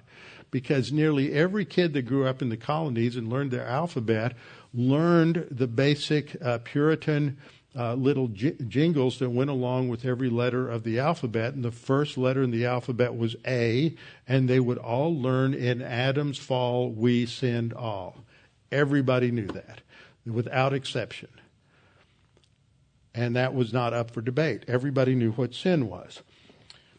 [0.50, 4.38] because nearly every kid that grew up in the colonies and learned their alphabet
[4.74, 7.38] learned the basic uh, Puritan
[7.76, 11.54] uh, little j- jingles that went along with every letter of the alphabet.
[11.54, 13.96] And the first letter in the alphabet was A,
[14.28, 18.18] and they would all learn in Adam's fall, we sinned all.
[18.72, 19.82] Everybody knew that,
[20.26, 21.30] without exception.
[23.16, 24.64] And that was not up for debate.
[24.68, 26.22] Everybody knew what sin was.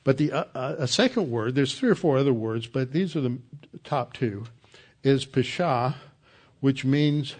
[0.04, 3.16] But the uh, uh, a second word, there's three or four other words, but these
[3.16, 3.38] are the
[3.82, 4.44] top two,
[5.02, 5.94] is pesha,
[6.60, 7.36] which means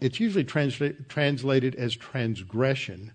[0.00, 3.12] it's usually transla- translated as transgression,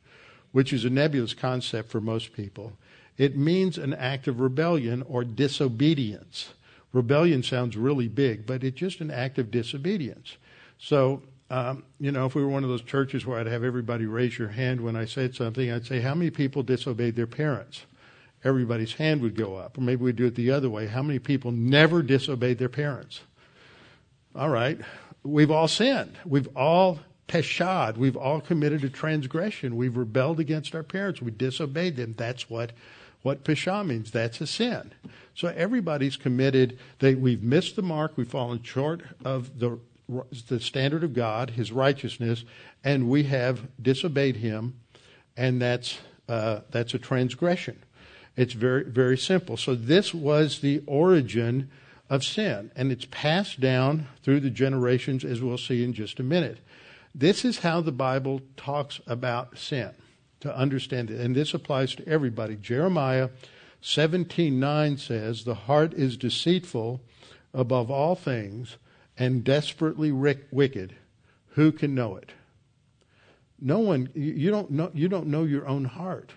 [0.52, 2.74] which is a nebulous concept for most people.
[3.18, 6.54] It means an act of rebellion or disobedience.
[6.92, 10.38] Rebellion sounds really big, but it's just an act of disobedience.
[10.78, 14.06] So, um, you know, if we were one of those churches where I'd have everybody
[14.06, 17.84] raise your hand when I said something, I'd say, How many people disobeyed their parents?
[18.44, 19.78] everybody's hand would go up.
[19.78, 20.88] Or maybe we'd do it the other way.
[20.88, 23.22] How many people never disobeyed their parents?
[24.36, 24.80] All right.
[25.24, 26.18] We've all sinned.
[26.26, 27.98] We've all peshad.
[27.98, 29.76] We've all committed a transgression.
[29.76, 31.22] We've rebelled against our parents.
[31.22, 32.14] We disobeyed them.
[32.18, 32.74] That's what,
[33.22, 34.12] what pesha means.
[34.12, 34.92] That's a sin.
[35.34, 38.18] So everybody's committed that we've missed the mark.
[38.18, 39.80] We've fallen short of the,
[40.48, 42.44] the standard of God, His righteousness,
[42.84, 44.80] and we have disobeyed Him,
[45.38, 47.80] and that's, uh, that's a transgression.
[48.36, 49.58] It's very, very simple.
[49.58, 51.70] So this was the origin
[52.14, 56.24] of sin, and it's passed down through the generations, as we'll see in just a
[56.24, 56.60] minute.
[57.16, 59.90] This is how the Bible talks about sin,
[60.42, 61.20] to understand it.
[61.20, 62.56] And this applies to everybody.
[62.56, 63.30] Jeremiah
[63.82, 67.02] 17:9 says, "The heart is deceitful
[67.52, 68.78] above all things
[69.18, 70.94] and desperately wicked.
[71.56, 72.32] Who can know it?"
[73.60, 76.34] No one you don't know you don't know your own heart.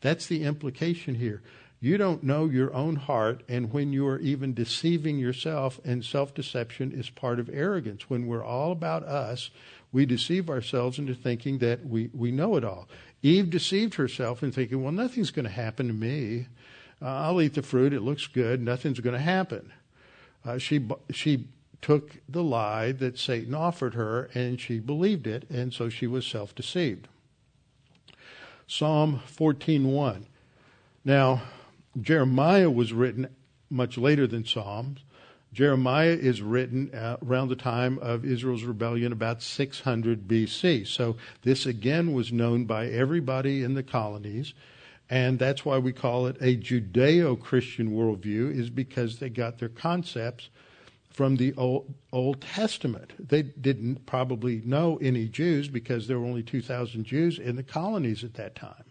[0.00, 1.42] That's the implication here.
[1.82, 6.34] You don't know your own heart, and when you are even deceiving yourself, and self
[6.34, 8.10] deception is part of arrogance.
[8.10, 9.50] When we're all about us,
[9.90, 12.86] we deceive ourselves into thinking that we, we know it all.
[13.22, 16.46] Eve deceived herself in thinking, well, nothing's going to happen to me.
[17.00, 17.94] Uh, I'll eat the fruit.
[17.94, 18.60] It looks good.
[18.60, 19.72] Nothing's going to happen.
[20.44, 21.48] Uh, she, she
[21.80, 26.26] took the lie that Satan offered her, and she believed it, and so she was
[26.26, 27.08] self deceived.
[28.66, 30.26] Psalm 14:1.
[31.04, 31.42] Now,
[31.98, 33.28] Jeremiah was written
[33.68, 35.00] much later than Psalms.
[35.52, 40.86] Jeremiah is written uh, around the time of Israel's rebellion, about 600 BC.
[40.86, 44.54] So this again was known by everybody in the colonies.
[45.08, 49.68] And that's why we call it a Judeo Christian worldview, is because they got their
[49.68, 50.50] concepts
[51.10, 53.12] from the Old, Old Testament.
[53.18, 58.22] They didn't probably know any Jews because there were only 2,000 Jews in the colonies
[58.22, 58.84] at that time.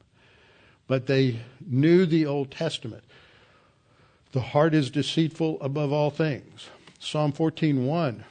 [0.90, 3.04] But they knew the Old Testament.
[4.32, 6.70] The heart is deceitful above all things.
[7.00, 8.24] Psalm 14:1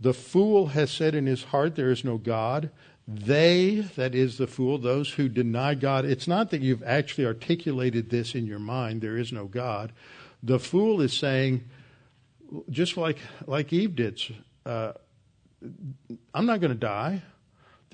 [0.00, 2.70] The fool has said in his heart there is no God.
[3.06, 8.10] They, that is the fool, those who deny God, it's not that you've actually articulated
[8.10, 9.92] this in your mind, there is no God.
[10.42, 11.64] The fool is saying,
[12.70, 14.20] just like like Eve did,
[14.66, 14.94] uh,
[16.34, 17.22] I'm not going to die.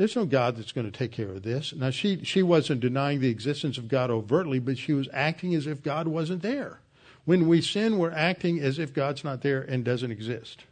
[0.00, 1.74] There's no God that's going to take care of this.
[1.74, 5.66] Now she she wasn't denying the existence of God overtly, but she was acting as
[5.66, 6.80] if God wasn't there.
[7.26, 10.64] When we sin, we're acting as if God's not there and doesn't exist.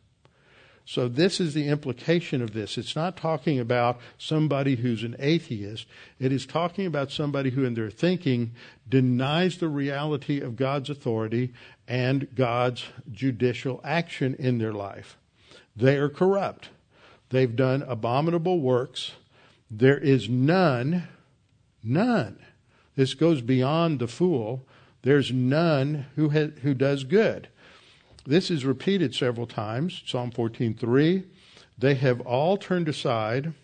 [0.86, 2.78] So this is the implication of this.
[2.78, 5.84] It's not talking about somebody who's an atheist.
[6.18, 8.52] It is talking about somebody who in their thinking
[8.88, 11.52] denies the reality of God's authority
[11.86, 15.18] and God's judicial action in their life.
[15.76, 16.70] They are corrupt.
[17.30, 19.12] They've done abominable works.
[19.70, 21.08] There is none,
[21.82, 22.38] none.
[22.96, 24.66] This goes beyond the fool.
[25.02, 27.48] There's none who, ha- who does good.
[28.26, 30.02] This is repeated several times.
[30.06, 31.24] Psalm 14:3.
[31.78, 33.54] They have all turned aside.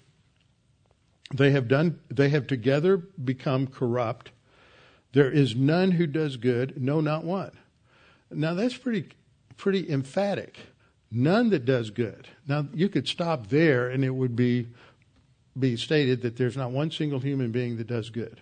[1.34, 4.30] They have done they have together become corrupt.
[5.12, 7.52] There is none who does good, no not one.
[8.30, 9.08] Now that's pretty
[9.56, 10.58] pretty emphatic.
[11.14, 12.28] None that does good.
[12.48, 14.66] Now you could stop there and it would be
[15.58, 18.40] be stated that there's not one single human being that does good.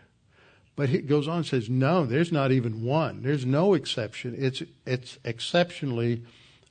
[0.74, 3.22] But he goes on and says, no, there's not even one.
[3.22, 4.34] There's no exception.
[4.38, 6.22] It's, it's exceptionally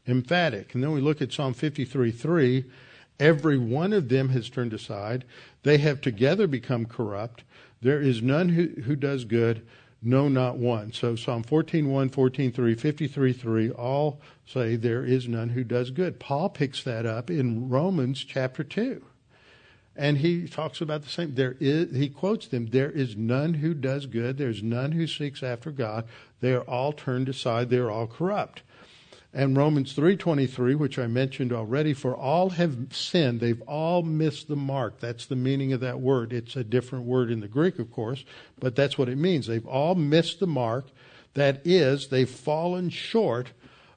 [0.07, 0.73] emphatic.
[0.73, 2.65] And then we look at Psalm 53 3.
[3.19, 5.25] Every one of them has turned aside.
[5.61, 7.43] They have together become corrupt.
[7.81, 9.65] There is none who, who does good,
[10.01, 10.91] no, not one.
[10.93, 15.91] So Psalm 14 1, 14 3, 53 3 all say there is none who does
[15.91, 16.19] good.
[16.19, 19.03] Paul picks that up in Romans chapter 2.
[19.95, 21.35] And he talks about the same.
[21.35, 24.37] There is, he quotes them, there is none who does good.
[24.37, 26.07] There's none who seeks after God.
[26.39, 27.69] They are all turned aside.
[27.69, 28.63] They are all corrupt.
[29.33, 33.39] And Romans 3.23, which I mentioned already, for all have sinned.
[33.39, 34.99] They've all missed the mark.
[34.99, 36.33] That's the meaning of that word.
[36.33, 38.25] It's a different word in the Greek, of course,
[38.59, 39.47] but that's what it means.
[39.47, 40.87] They've all missed the mark.
[41.33, 43.51] That is, they've fallen short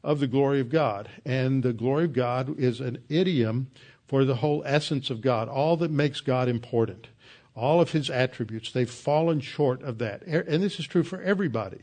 [0.05, 1.09] of the glory of God.
[1.24, 3.70] And the glory of God is an idiom
[4.07, 7.09] for the whole essence of God, all that makes God important,
[7.57, 8.70] all of his attributes.
[8.70, 10.22] They've fallen short of that.
[10.22, 11.80] And this is true for everybody.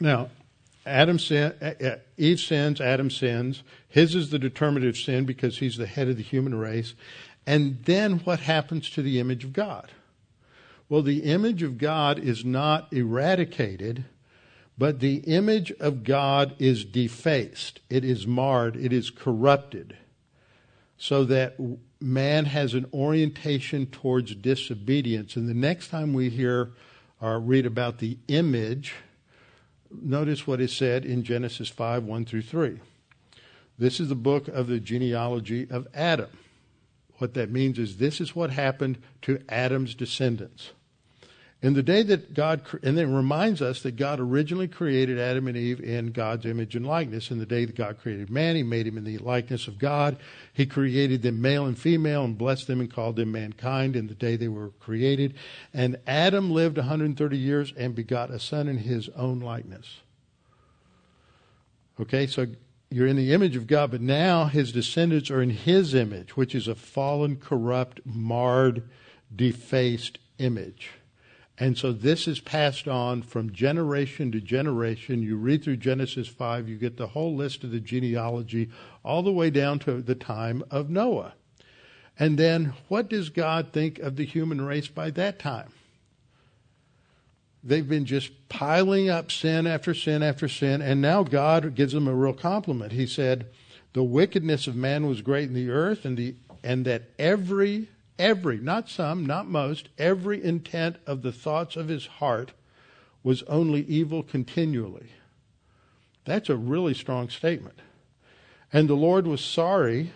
[0.00, 0.28] Now,
[0.88, 3.62] Adam sin, uh, uh, Eve sins, Adam sins.
[3.88, 6.94] His is the determinative sin because he's the head of the human race.
[7.46, 9.90] And then what happens to the image of God?
[10.88, 14.04] Well, the image of God is not eradicated
[14.78, 19.96] but the image of God is defaced, it is marred, it is corrupted,
[20.96, 21.56] so that
[22.00, 25.34] man has an orientation towards disobedience.
[25.34, 26.70] And the next time we hear
[27.20, 28.94] or read about the image,
[29.90, 32.80] notice what is said in Genesis 5 1 through 3.
[33.78, 36.30] This is the book of the genealogy of Adam.
[37.18, 40.72] What that means is this is what happened to Adam's descendants.
[41.60, 45.56] In the day that God, and then reminds us that God originally created Adam and
[45.56, 47.32] Eve in God's image and likeness.
[47.32, 50.18] In the day that God created man, He made him in the likeness of God.
[50.52, 54.14] He created them male and female and blessed them and called them mankind in the
[54.14, 55.34] day they were created.
[55.74, 59.98] And Adam lived 130 years and begot a son in his own likeness.
[62.00, 62.46] Okay, so
[62.88, 66.54] you're in the image of God, but now his descendants are in his image, which
[66.54, 68.84] is a fallen, corrupt, marred,
[69.34, 70.92] defaced image.
[71.60, 75.22] And so this is passed on from generation to generation.
[75.22, 78.70] You read through Genesis 5, you get the whole list of the genealogy
[79.04, 81.34] all the way down to the time of Noah.
[82.18, 85.72] And then what does God think of the human race by that time?
[87.62, 92.06] They've been just piling up sin after sin after sin, and now God gives them
[92.06, 92.92] a real compliment.
[92.92, 93.46] He said,
[93.94, 97.88] The wickedness of man was great in the earth, and, the, and that every
[98.18, 102.52] every, not some, not most, every intent of the thoughts of his heart
[103.22, 105.08] was only evil continually.
[106.24, 107.80] That's a really strong statement.
[108.72, 110.12] And the Lord was sorry.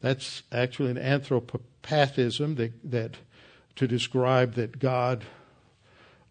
[0.00, 3.16] That's actually an anthropopathism that, that
[3.76, 5.24] to describe that God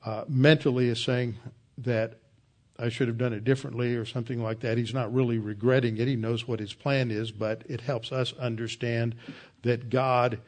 [0.06, 1.38] uh, mentally is saying
[1.78, 2.20] that
[2.78, 4.78] I should have done it differently or something like that.
[4.78, 6.08] He's not really regretting it.
[6.08, 9.16] He knows what his plan is, but it helps us understand
[9.64, 10.40] that God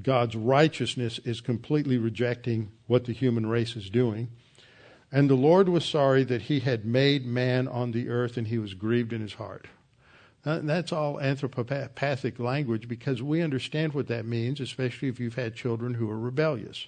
[0.00, 4.28] God's righteousness is completely rejecting what the human race is doing.
[5.10, 8.58] And the Lord was sorry that he had made man on the earth and he
[8.58, 9.68] was grieved in his heart.
[10.44, 15.94] that's all anthropopathic language because we understand what that means, especially if you've had children
[15.94, 16.86] who are rebellious.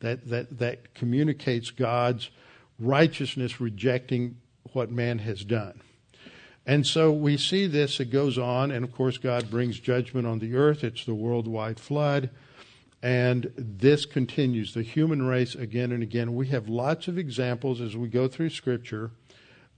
[0.00, 2.30] That, that, that communicates God's
[2.78, 4.36] righteousness rejecting
[4.72, 5.80] what man has done.
[6.66, 10.40] And so we see this, it goes on, and of course, God brings judgment on
[10.40, 10.82] the earth.
[10.82, 12.30] It's the worldwide flood.
[13.02, 16.34] And this continues, the human race again and again.
[16.34, 19.12] We have lots of examples as we go through Scripture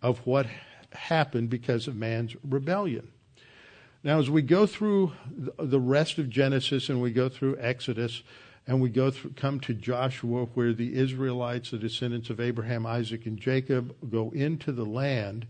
[0.01, 0.47] of what
[0.93, 3.11] happened because of man's rebellion.
[4.03, 8.23] Now, as we go through the rest of Genesis and we go through Exodus
[8.67, 13.27] and we go through, come to Joshua, where the Israelites, the descendants of Abraham, Isaac,
[13.27, 15.47] and Jacob, go into the land,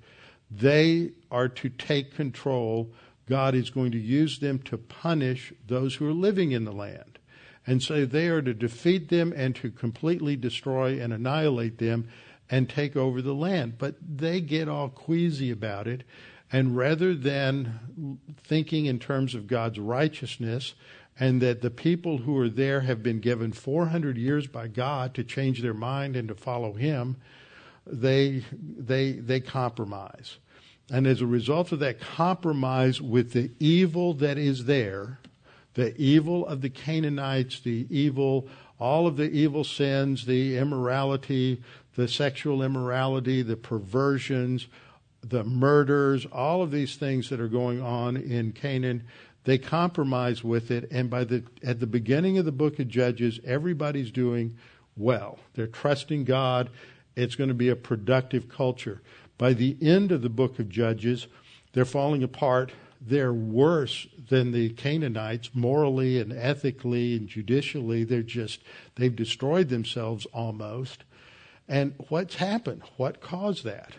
[0.50, 2.92] they are to take control.
[3.26, 7.18] God is going to use them to punish those who are living in the land.
[7.66, 12.08] And so they are to defeat them and to completely destroy and annihilate them
[12.48, 13.76] and take over the land.
[13.76, 16.04] But they get all queasy about it.
[16.50, 20.74] And rather than thinking in terms of God's righteousness
[21.20, 25.24] and that the people who are there have been given 400 years by God to
[25.24, 27.16] change their mind and to follow Him,
[27.90, 30.38] they, they, they compromise.
[30.90, 35.18] And as a result of that compromise with the evil that is there,
[35.74, 38.48] the evil of the Canaanites, the evil,
[38.80, 41.62] all of the evil sins, the immorality,
[41.94, 44.66] the sexual immorality, the perversions,
[45.22, 49.04] the murders, all of these things that are going on in Canaan,
[49.44, 50.88] they compromise with it.
[50.90, 54.56] And by the at the beginning of the book of Judges, everybody's doing
[54.96, 55.38] well.
[55.54, 56.70] They're trusting God.
[57.18, 59.02] It's going to be a productive culture.
[59.36, 61.26] By the end of the book of Judges,
[61.72, 68.04] they're falling apart they're worse than the Canaanites morally and ethically and judicially.
[68.04, 68.60] They're just,
[68.96, 71.04] they've destroyed themselves almost.
[71.68, 72.82] And what's happened?
[72.96, 73.92] What caused that?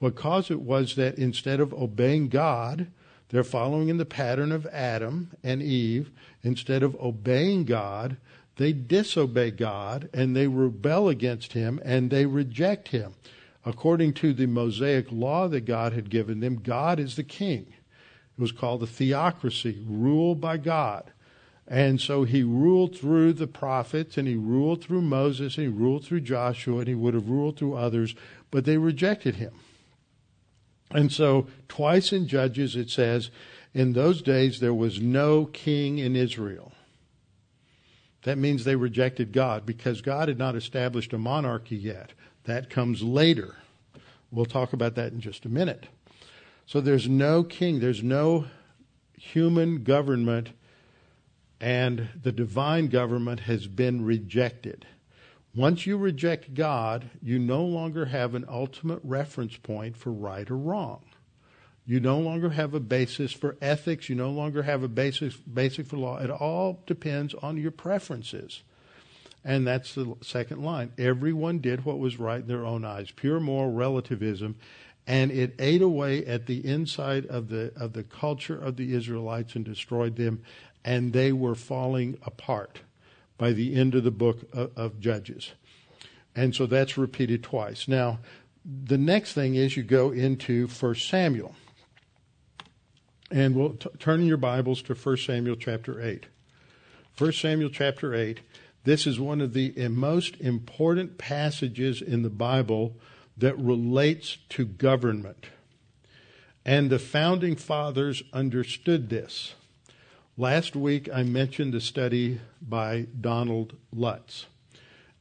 [0.00, 2.88] What caused it was that instead of obeying God,
[3.30, 6.10] they're following in the pattern of Adam and Eve.
[6.42, 8.16] Instead of obeying God,
[8.56, 13.14] they disobey God and they rebel against Him and they reject Him.
[13.64, 17.66] According to the Mosaic law that God had given them, God is the king.
[18.36, 21.12] It was called a theocracy, ruled by God.
[21.68, 26.04] And so he ruled through the prophets and he ruled through Moses and he ruled
[26.04, 28.14] through Joshua and he would have ruled through others,
[28.50, 29.52] but they rejected him.
[30.90, 33.30] And so twice in Judges it says,
[33.72, 36.72] in those days there was no king in Israel.
[38.22, 42.12] That means they rejected God because God had not established a monarchy yet.
[42.44, 43.56] That comes later.
[44.30, 45.86] We'll talk about that in just a minute.
[46.66, 48.46] So there's no king, there's no
[49.18, 50.50] human government,
[51.60, 54.86] and the divine government has been rejected.
[55.54, 60.56] Once you reject God, you no longer have an ultimate reference point for right or
[60.56, 61.04] wrong.
[61.84, 64.08] You no longer have a basis for ethics.
[64.08, 66.18] You no longer have a basis basic for law.
[66.18, 68.62] It all depends on your preferences.
[69.44, 70.92] And that's the second line.
[70.96, 73.10] Everyone did what was right in their own eyes.
[73.10, 74.56] Pure moral relativism
[75.06, 79.54] and it ate away at the inside of the of the culture of the Israelites
[79.54, 80.42] and destroyed them,
[80.84, 82.80] and they were falling apart
[83.38, 85.52] by the end of the book of, of Judges,
[86.36, 87.88] and so that's repeated twice.
[87.88, 88.20] Now,
[88.64, 91.54] the next thing is you go into First Samuel,
[93.32, 96.26] and we'll t- turn in your Bibles to First Samuel chapter eight.
[97.14, 98.40] First Samuel chapter eight.
[98.84, 102.94] This is one of the most important passages in the Bible
[103.38, 105.46] that relates to government.
[106.64, 109.54] And the founding fathers understood this.
[110.36, 114.46] Last week I mentioned a study by Donald Lutz.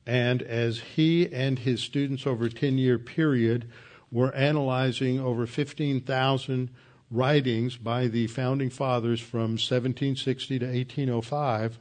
[0.06, 3.70] And as he and his students over a 10 year period
[4.12, 6.70] were analyzing over 15,000
[7.12, 11.78] writings by the founding fathers from 1760 to 1805,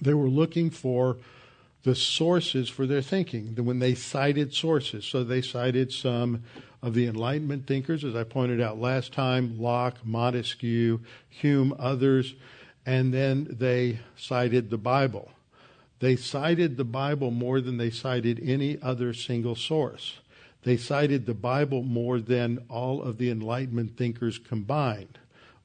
[0.00, 1.18] they were looking for
[1.84, 5.04] the sources for their thinking, when they cited sources.
[5.04, 6.42] So they cited some
[6.82, 12.34] of the Enlightenment thinkers, as I pointed out last time Locke, Montesquieu, Hume, others,
[12.86, 15.30] and then they cited the Bible.
[16.00, 20.18] They cited the Bible more than they cited any other single source.
[20.64, 25.18] They cited the Bible more than all of the Enlightenment thinkers combined.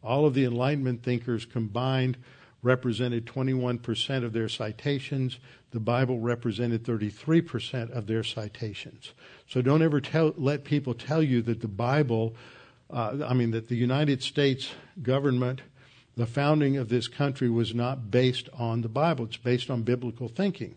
[0.04, 2.18] All of the Enlightenment thinkers combined
[2.62, 5.40] represented 21% of their citations.
[5.72, 9.14] The Bible represented 33% of their citations.
[9.48, 12.36] So don't ever tell, let people tell you that the Bible,
[12.90, 14.72] uh, I mean, that the United States
[15.02, 15.62] government,
[16.18, 20.28] the founding of this country was not based on the Bible, it's based on biblical
[20.28, 20.76] thinking.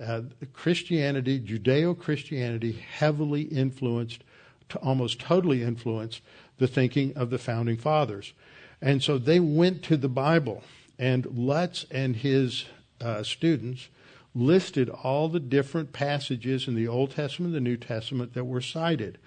[0.00, 0.22] Uh,
[0.52, 4.22] Christianity, Judeo Christianity, heavily influenced,
[4.68, 6.20] to almost totally influenced
[6.58, 8.32] the thinking of the founding fathers.
[8.80, 10.62] And so they went to the Bible,
[10.98, 12.66] and Lutz and his
[13.00, 13.88] uh, students
[14.34, 18.60] listed all the different passages in the Old Testament and the New Testament that were
[18.60, 19.18] cited.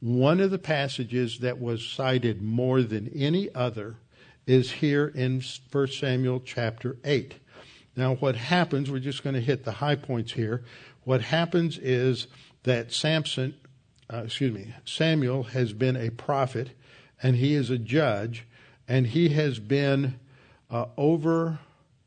[0.00, 3.96] One of the passages that was cited more than any other
[4.46, 7.34] is here in 1 Samuel chapter 8.
[7.96, 10.64] Now, what happens, we're just going to hit the high points here.
[11.04, 12.26] What happens is
[12.62, 13.54] that Samson,
[14.12, 16.70] uh, excuse me, Samuel has been a prophet
[17.22, 18.46] and he is a judge
[18.88, 20.18] and he has been
[20.70, 21.58] uh, over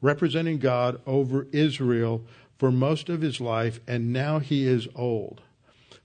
[0.03, 2.23] representing God over Israel
[2.59, 5.41] for most of his life, and now he is old.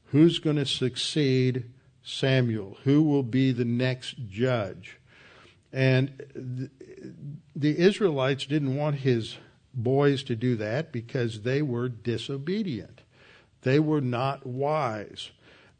[0.06, 1.64] Who's going to succeed
[2.02, 2.78] Samuel?
[2.84, 4.98] Who will be the next judge?
[5.72, 6.70] And
[7.54, 9.36] the, Israelites didn't want his
[9.82, 13.00] boys to do that because they were disobedient.
[13.62, 15.30] They were not wise.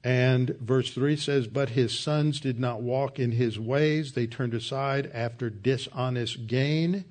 [0.05, 4.12] And verse 3 says, But his sons did not walk in his ways.
[4.12, 7.05] They turned aside after dishonest gain,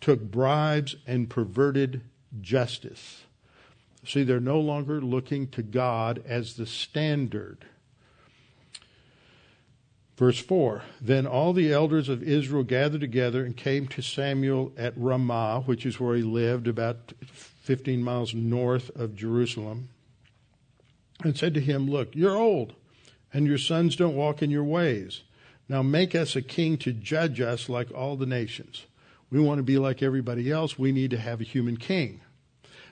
[0.00, 2.02] took bribes, and perverted
[2.40, 3.24] justice.
[4.06, 7.66] See, they're no longer looking to God as the standard.
[10.20, 14.92] Verse 4 Then all the elders of Israel gathered together and came to Samuel at
[14.94, 19.88] Ramah, which is where he lived, about 15 miles north of Jerusalem,
[21.24, 22.74] and said to him, Look, you're old,
[23.32, 25.22] and your sons don't walk in your ways.
[25.70, 28.84] Now make us a king to judge us like all the nations.
[29.30, 30.78] We want to be like everybody else.
[30.78, 32.20] We need to have a human king.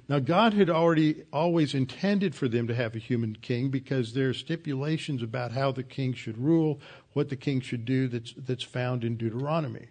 [0.09, 4.31] Now, God had already always intended for them to have a human king because there
[4.31, 6.81] are stipulations about how the king should rule,
[7.13, 9.89] what the king should do that's, that's found in Deuteronomy.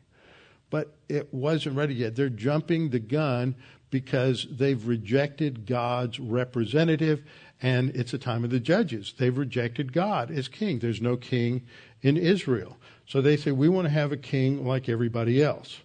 [0.70, 2.16] But it wasn't ready yet.
[2.16, 3.56] They're jumping the gun
[3.90, 7.24] because they've rejected God's representative,
[7.62, 9.14] and it's a time of the judges.
[9.18, 10.80] They've rejected God as king.
[10.80, 11.66] There's no king
[12.02, 12.78] in Israel.
[13.08, 15.80] So they say, we want to have a king like everybody else.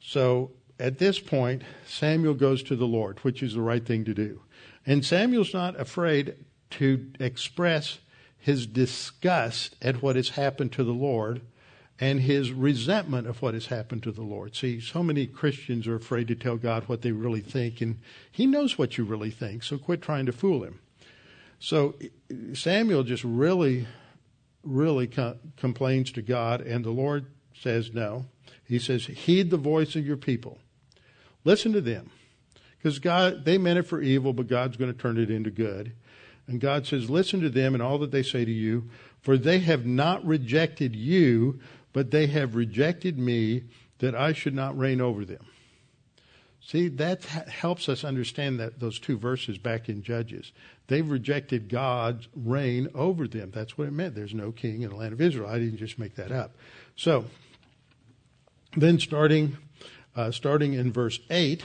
[0.00, 4.14] So at this point, Samuel goes to the Lord, which is the right thing to
[4.14, 4.40] do.
[4.86, 6.34] And Samuel's not afraid
[6.70, 7.98] to express
[8.44, 11.40] his disgust at what has happened to the Lord
[11.98, 14.54] and his resentment of what has happened to the Lord.
[14.54, 18.46] See, so many Christians are afraid to tell God what they really think, and he
[18.46, 20.78] knows what you really think, so quit trying to fool him.
[21.58, 21.94] So
[22.52, 23.86] Samuel just really,
[24.62, 27.24] really co- complains to God, and the Lord
[27.58, 28.26] says no.
[28.68, 30.58] He says, Heed the voice of your people.
[31.44, 32.10] Listen to them.
[32.76, 35.94] Because God, they meant it for evil, but God's going to turn it into good.
[36.46, 38.90] And God says, Listen to them and all that they say to you,
[39.20, 41.60] for they have not rejected you,
[41.92, 43.64] but they have rejected me,
[43.98, 45.46] that I should not reign over them.
[46.60, 50.52] See, that helps us understand that those two verses back in Judges.
[50.86, 53.50] They've rejected God's reign over them.
[53.54, 54.14] That's what it meant.
[54.14, 55.48] There's no king in the land of Israel.
[55.48, 56.56] I didn't just make that up.
[56.96, 57.26] So,
[58.76, 59.58] then starting
[60.16, 61.62] uh, starting in verse 8,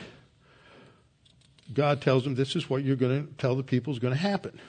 [1.73, 4.19] God tells them this is what you're going to tell the people is going to
[4.19, 4.59] happen.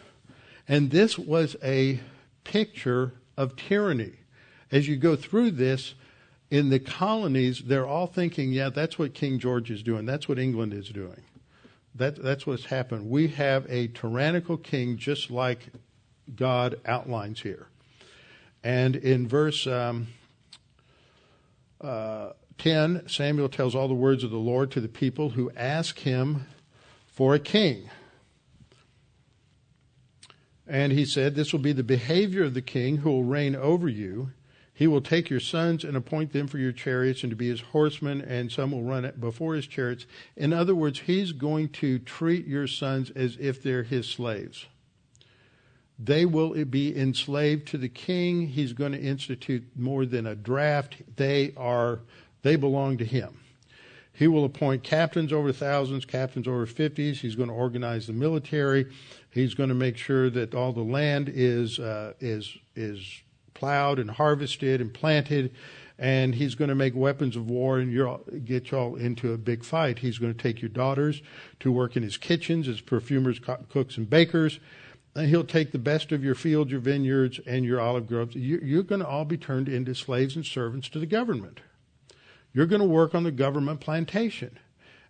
[0.69, 2.01] And this was a
[2.45, 4.13] picture of tyranny.
[4.71, 5.95] As you go through this,
[6.51, 10.05] in the colonies, they're all thinking, yeah, that's what King George is doing.
[10.05, 11.23] That's what England is doing.
[11.95, 13.09] That, that's what's happened.
[13.09, 15.69] We have a tyrannical king just like
[16.35, 17.69] God outlines here.
[18.63, 20.09] And in verse um,
[21.81, 26.01] uh, 10, Samuel tells all the words of the Lord to the people who ask
[26.01, 26.47] him
[27.21, 27.91] for a king.
[30.67, 33.91] And he said, This will be the behavior of the king who will reign over
[33.91, 34.31] you.
[34.73, 37.61] He will take your sons and appoint them for your chariots and to be his
[37.61, 40.07] horsemen, and some will run before his chariots.
[40.35, 44.65] In other words, he's going to treat your sons as if they're his slaves.
[45.99, 48.47] They will be enslaved to the king.
[48.47, 50.97] He's going to institute more than a draft.
[51.17, 52.01] They are
[52.41, 53.40] they belong to him.
[54.21, 57.23] He will appoint captains over thousands, captains over fifties.
[57.23, 58.85] He's going to organize the military.
[59.31, 63.23] He's going to make sure that all the land is uh, is is
[63.55, 65.55] plowed and harvested and planted,
[65.99, 70.01] and he's going to make weapons of war and get y'all into a big fight.
[70.01, 71.23] He's going to take your daughters
[71.61, 73.41] to work in his kitchens as perfumers,
[73.71, 74.61] cooks, and bakers.
[75.15, 78.37] And he'll take the best of your fields, your vineyards, and your olive groves.
[78.37, 81.61] You're going to all be turned into slaves and servants to the government.
[82.53, 84.59] You're going to work on the government plantation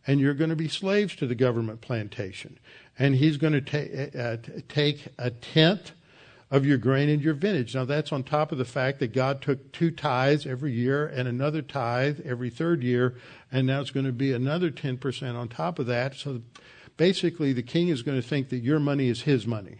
[0.06, 2.58] and you're going to be slaves to the government plantation.
[2.98, 4.36] And he's going to ta- uh,
[4.68, 5.92] take a tenth
[6.50, 7.74] of your grain and your vintage.
[7.74, 11.28] Now, that's on top of the fact that God took two tithes every year and
[11.28, 13.14] another tithe every third year,
[13.52, 16.16] and now it's going to be another 10% on top of that.
[16.16, 16.42] So
[16.96, 19.78] basically, the king is going to think that your money is his money.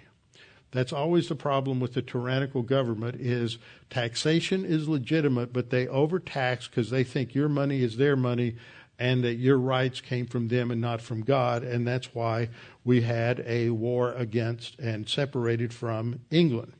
[0.73, 3.59] That's always the problem with the tyrannical government is
[3.89, 8.57] taxation is legitimate, but they overtax because they think your money is their money
[8.99, 11.64] and that your rights came from them and not from God.
[11.64, 12.51] And that's why
[12.85, 16.75] we had a war against and separated from England.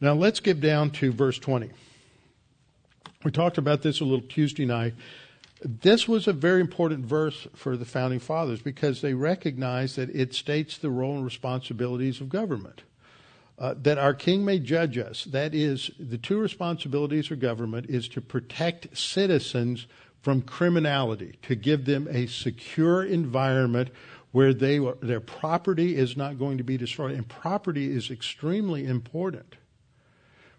[0.00, 1.70] Now let's get down to verse 20.
[3.24, 4.94] We talked about this a little Tuesday night.
[5.62, 10.34] This was a very important verse for the founding fathers because they recognized that it
[10.34, 12.82] states the role and responsibilities of government.
[13.58, 15.24] Uh, that our king may judge us.
[15.24, 19.86] That is, the two responsibilities of government is to protect citizens
[20.20, 23.88] from criminality, to give them a secure environment
[24.32, 27.12] where they, their property is not going to be destroyed.
[27.12, 29.56] And property is extremely important.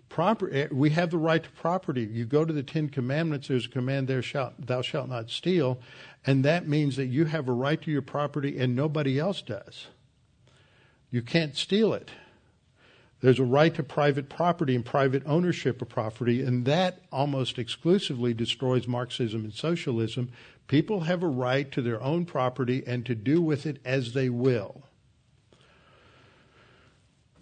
[0.10, 2.04] Proper, eh, we have the right to property.
[2.04, 5.80] You go to the Ten Commandments, there's a command there, shalt, thou shalt not steal.
[6.26, 9.88] And that means that you have a right to your property and nobody else does.
[11.12, 12.12] You can't steal it.
[13.20, 18.34] There's a right to private property and private ownership of property, and that almost exclusively
[18.34, 20.32] destroys Marxism and socialism.
[20.68, 24.30] People have a right to their own property and to do with it as they
[24.30, 24.84] will.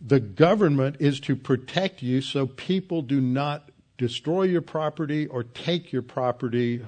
[0.08, 5.92] The government is to protect you so people do not destroy your property or take
[5.92, 6.86] your property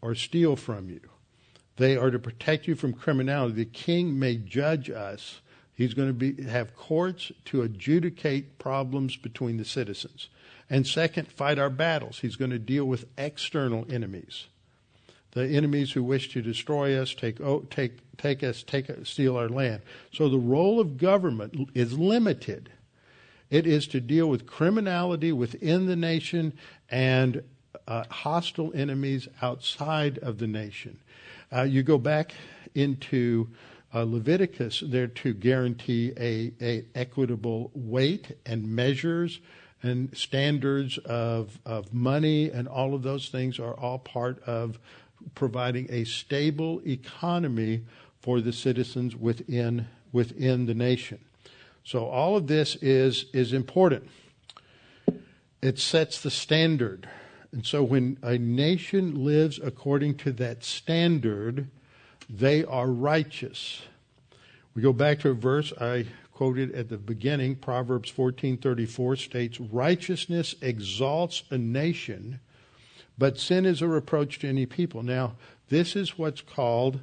[0.00, 1.00] or steal from you.
[1.76, 3.54] They are to protect you from criminality.
[3.54, 5.40] The king may judge us
[5.74, 10.28] He's going to be, have courts to adjudicate problems between the citizens.
[10.68, 12.20] And second, fight our battles.
[12.20, 14.46] He's going to deal with external enemies.
[15.32, 17.38] The enemies who wish to destroy us, take,
[17.70, 19.82] take, take us, take, steal our land.
[20.12, 22.70] So the role of government is limited.
[23.50, 26.52] It is to deal with criminality within the nation
[26.90, 27.42] and
[27.86, 30.98] uh, hostile enemies outside of the nation.
[31.50, 32.34] Uh, you go back
[32.74, 33.48] into
[33.94, 39.40] uh, Leviticus, they're to guarantee a, a equitable weight and measures
[39.82, 44.78] and standards of, of money and all of those things are all part of
[45.34, 47.82] providing a stable economy
[48.20, 51.18] for the citizens within within the nation.
[51.84, 54.08] So all of this is is important.
[55.60, 57.08] It sets the standard.
[57.52, 61.68] And so when a nation lives according to that standard,
[62.28, 63.82] they are righteous.
[64.74, 70.54] We go back to a verse I quoted at the beginning, Proverbs 14:34 states, "Righteousness
[70.62, 72.40] exalts a nation,
[73.18, 75.36] but sin is a reproach to any people." Now,
[75.68, 77.00] this is what's called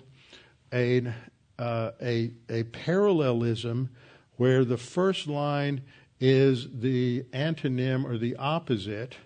[0.73, 1.13] a
[1.57, 3.89] uh, a, a parallelism
[4.37, 5.81] where the first line
[6.19, 9.17] is the antonym or the opposite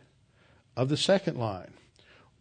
[0.76, 1.74] of the second line.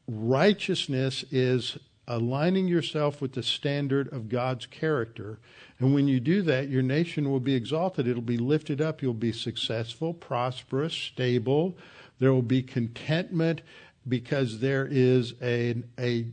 [0.09, 1.79] Righteousness is
[2.09, 5.39] aligning yourself with the standard of God's character.
[5.79, 8.09] And when you do that, your nation will be exalted.
[8.09, 9.03] It'll be lifted up.
[9.03, 11.77] You'll be successful, prosperous, stable.
[12.19, 13.63] There will be contentment
[14.09, 16.27] because there is a, a,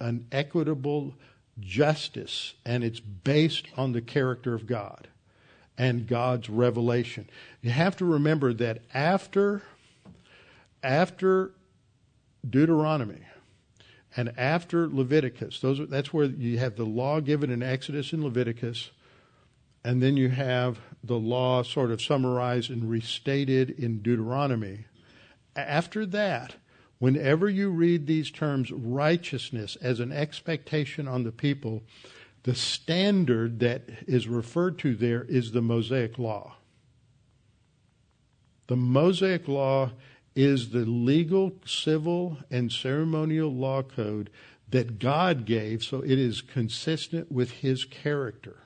[0.00, 1.14] an equitable
[1.60, 5.08] justice, and it's based on the character of God
[5.76, 7.28] and God's revelation.
[7.62, 9.62] You have to remember that after,
[10.82, 11.52] after
[12.48, 13.22] Deuteronomy,
[14.16, 18.90] and after Leviticus, those that's where you have the law given in Exodus and Leviticus,
[19.84, 24.86] and then you have the law sort of summarized and restated in Deuteronomy.
[25.54, 26.56] After that,
[26.98, 31.82] whenever you read these terms righteousness as an expectation on the people,
[32.44, 36.56] the standard that is referred to there is the Mosaic Law.
[38.68, 39.90] The Mosaic Law
[40.34, 44.30] is the legal, civil, and ceremonial law code
[44.70, 48.58] that God gave, so it is consistent with His character.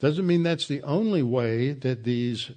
[0.00, 2.50] Doesn't mean that's the only way that these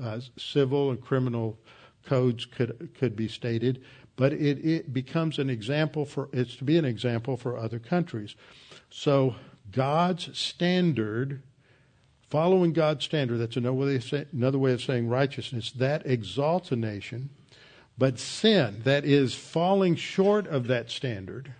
[0.00, 1.58] uh, civil and criminal
[2.04, 3.82] codes could could be stated,
[4.22, 8.36] but it, it becomes an example for it's to be an example for other countries.
[8.88, 9.34] So
[9.72, 11.42] God's standard
[12.30, 17.30] following God's standard, that's another way, of saying righteousness, that exalts a nation.
[17.98, 21.52] But sin, that is falling short of that standard,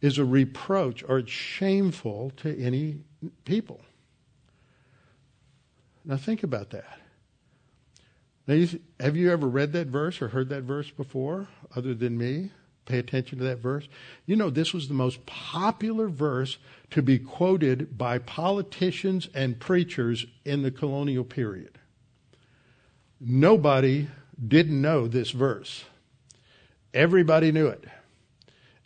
[0.00, 3.00] is a reproach or it's shameful to any
[3.44, 3.82] people.
[6.02, 6.98] Now think about that.
[8.48, 12.16] Now, you, have you ever read that verse or heard that verse before, other than
[12.16, 12.50] me?
[12.86, 13.86] Pay attention to that verse.
[14.24, 16.56] You know, this was the most popular verse
[16.90, 21.78] to be quoted by politicians and preachers in the colonial period.
[23.20, 24.08] Nobody
[24.46, 25.84] didn't know this verse.
[26.94, 27.84] Everybody knew it.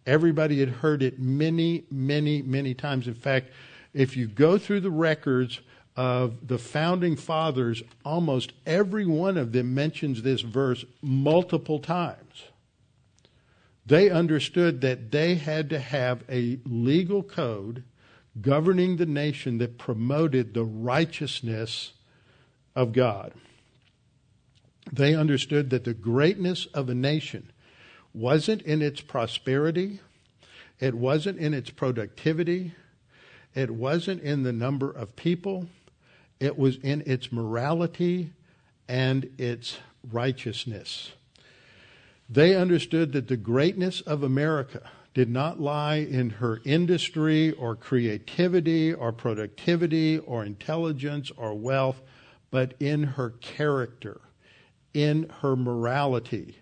[0.05, 3.07] Everybody had heard it many, many, many times.
[3.07, 3.51] In fact,
[3.95, 5.61] if you go through the records
[5.97, 12.45] of the founding fathers, almost every one of them mentions this verse multiple times.
[13.85, 17.85] They understood that they had to have a legal code
[18.41, 21.93] governing the nation that promoted the righteousness
[22.75, 23.33] of God.
[24.91, 27.51] They understood that the greatness of a nation
[28.15, 30.01] wasn't in its prosperity,
[30.81, 32.75] it wasn't in its productivity,
[33.55, 35.67] it wasn't in the number of people,
[36.43, 38.33] it was in its morality
[38.89, 39.79] and its
[40.11, 41.13] righteousness.
[42.29, 48.93] They understood that the greatness of America did not lie in her industry or creativity
[48.93, 52.01] or productivity or intelligence or wealth,
[52.51, 54.21] but in her character,
[54.93, 56.57] in her morality.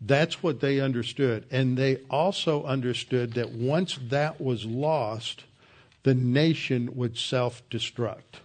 [0.00, 1.46] That's what they understood.
[1.50, 5.44] And they also understood that once that was lost,
[6.04, 8.40] the nation would self destruct.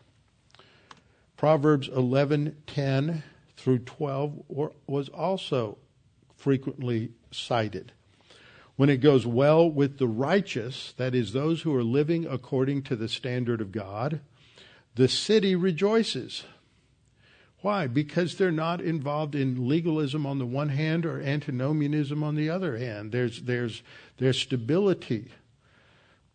[1.42, 3.24] Proverbs 11:10
[3.58, 4.44] through 12
[4.86, 5.80] was also
[6.36, 7.94] frequently cited.
[8.76, 12.96] When it goes well with the righteous, that is, those who are living according to
[12.96, 14.22] the standard of God,
[14.94, 16.44] the city rejoices.
[17.62, 17.88] Why?
[17.88, 22.78] Because they're not involved in legalism on the one hand or antinomianism on the other
[22.78, 23.12] hand.
[23.12, 23.82] There's, there's,
[24.20, 25.32] there's stability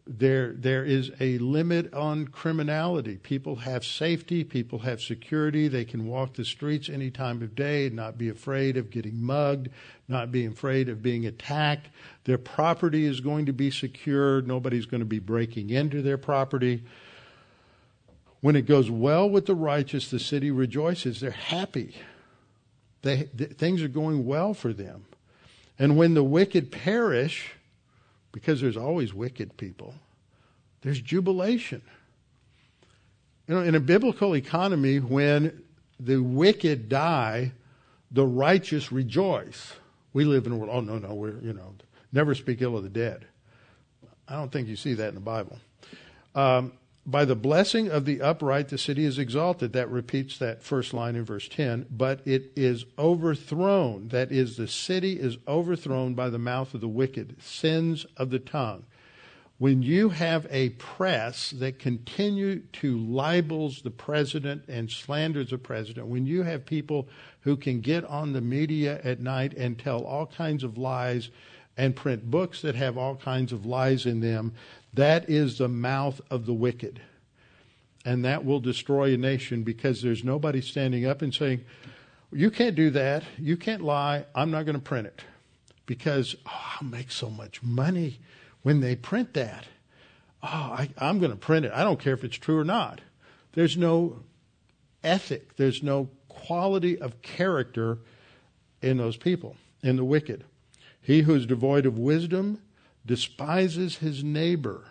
[0.06, 3.16] there there is a limit on criminality.
[3.16, 7.90] People have safety, people have security, they can walk the streets any time of day
[7.90, 9.68] not be afraid of getting mugged,
[10.06, 11.88] not being afraid of being attacked.
[12.24, 16.84] Their property is going to be secured, nobody's going to be breaking into their property.
[18.40, 21.20] When it goes well with the righteous, the city rejoices.
[21.20, 21.96] They're happy.
[23.02, 25.06] They, th- things are going well for them.
[25.78, 27.55] And when the wicked perish,
[28.36, 29.94] because there's always wicked people,
[30.82, 31.80] there's jubilation.
[33.48, 35.62] You know, in a biblical economy, when
[35.98, 37.52] the wicked die,
[38.10, 39.72] the righteous rejoice.
[40.12, 41.76] We live in a world, oh, no, no, we're, you know,
[42.12, 43.24] never speak ill of the dead.
[44.28, 45.58] I don't think you see that in the Bible.
[46.34, 46.72] Um,
[47.06, 49.72] by the blessing of the upright, the city is exalted.
[49.72, 51.86] That repeats that first line in verse 10.
[51.88, 54.08] But it is overthrown.
[54.08, 58.40] That is, the city is overthrown by the mouth of the wicked, sins of the
[58.40, 58.84] tongue.
[59.58, 66.08] When you have a press that continue to libels the president and slanders the president,
[66.08, 67.08] when you have people
[67.40, 71.30] who can get on the media at night and tell all kinds of lies
[71.76, 74.52] and print books that have all kinds of lies in them,
[74.96, 77.00] that is the mouth of the wicked.
[78.04, 81.64] And that will destroy a nation because there's nobody standing up and saying,
[82.32, 83.24] You can't do that.
[83.38, 84.26] You can't lie.
[84.34, 85.22] I'm not going to print it
[85.86, 88.20] because oh, I'll make so much money
[88.62, 89.66] when they print that.
[90.42, 91.72] Oh, I, I'm going to print it.
[91.74, 93.00] I don't care if it's true or not.
[93.54, 94.20] There's no
[95.02, 97.98] ethic, there's no quality of character
[98.82, 100.44] in those people, in the wicked.
[101.00, 102.60] He who is devoid of wisdom
[103.06, 104.84] despises his neighbor.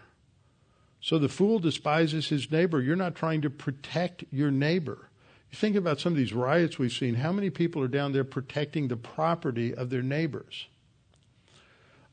[1.02, 2.82] So the fool despises his neighbor.
[2.82, 5.10] You're not trying to protect your neighbor.
[5.52, 7.16] You think about some of these riots we've seen.
[7.16, 10.68] How many people are down there protecting the property of their neighbors?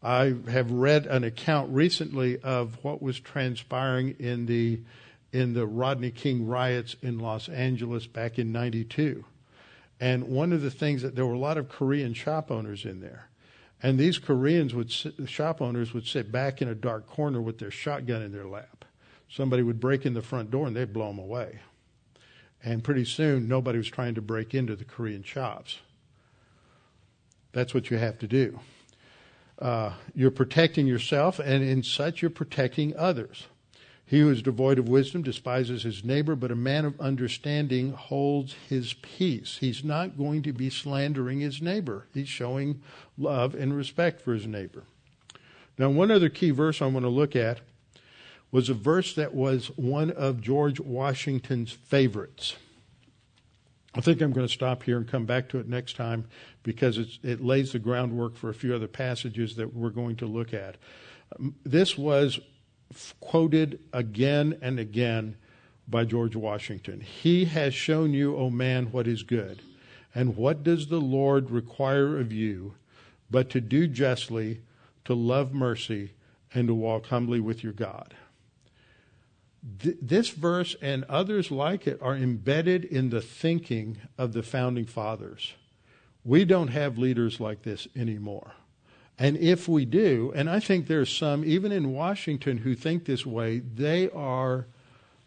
[0.02, 4.80] I have read an account recently of what was transpiring in the
[5.32, 9.24] in the Rodney King riots in Los Angeles back in 92.
[9.98, 13.00] And one of the things that there were a lot of Korean shop owners in
[13.00, 13.28] there.
[13.82, 17.58] And these Koreans would sit, shop owners would sit back in a dark corner with
[17.58, 18.84] their shotgun in their lap.
[19.28, 21.60] Somebody would break in the front door and they'd blow them away.
[22.62, 25.78] And pretty soon, nobody was trying to break into the Korean shops.
[27.50, 28.60] That's what you have to do.
[29.58, 33.46] Uh, you're protecting yourself, and in such, you're protecting others.
[34.12, 38.54] He who is devoid of wisdom despises his neighbor, but a man of understanding holds
[38.68, 39.56] his peace.
[39.58, 42.04] He's not going to be slandering his neighbor.
[42.12, 42.82] He's showing
[43.16, 44.82] love and respect for his neighbor.
[45.78, 47.62] Now, one other key verse I want to look at
[48.50, 52.56] was a verse that was one of George Washington's favorites.
[53.94, 56.26] I think I'm going to stop here and come back to it next time
[56.64, 60.52] because it lays the groundwork for a few other passages that we're going to look
[60.52, 60.76] at.
[61.64, 62.40] This was
[63.20, 65.36] quoted again and again
[65.88, 67.00] by George Washington.
[67.00, 69.62] He has shown you, O man, what is good.
[70.14, 72.74] And what does the Lord require of you
[73.30, 74.60] but to do justly,
[75.04, 76.12] to love mercy,
[76.54, 78.14] and to walk humbly with your God?
[79.80, 84.86] th- this verse and others like it are embedded in the thinking of the founding
[84.86, 85.54] fathers.
[86.24, 88.52] We don't have leaders like this anymore.
[89.22, 93.24] And if we do, and I think there's some, even in Washington, who think this
[93.24, 94.66] way, they are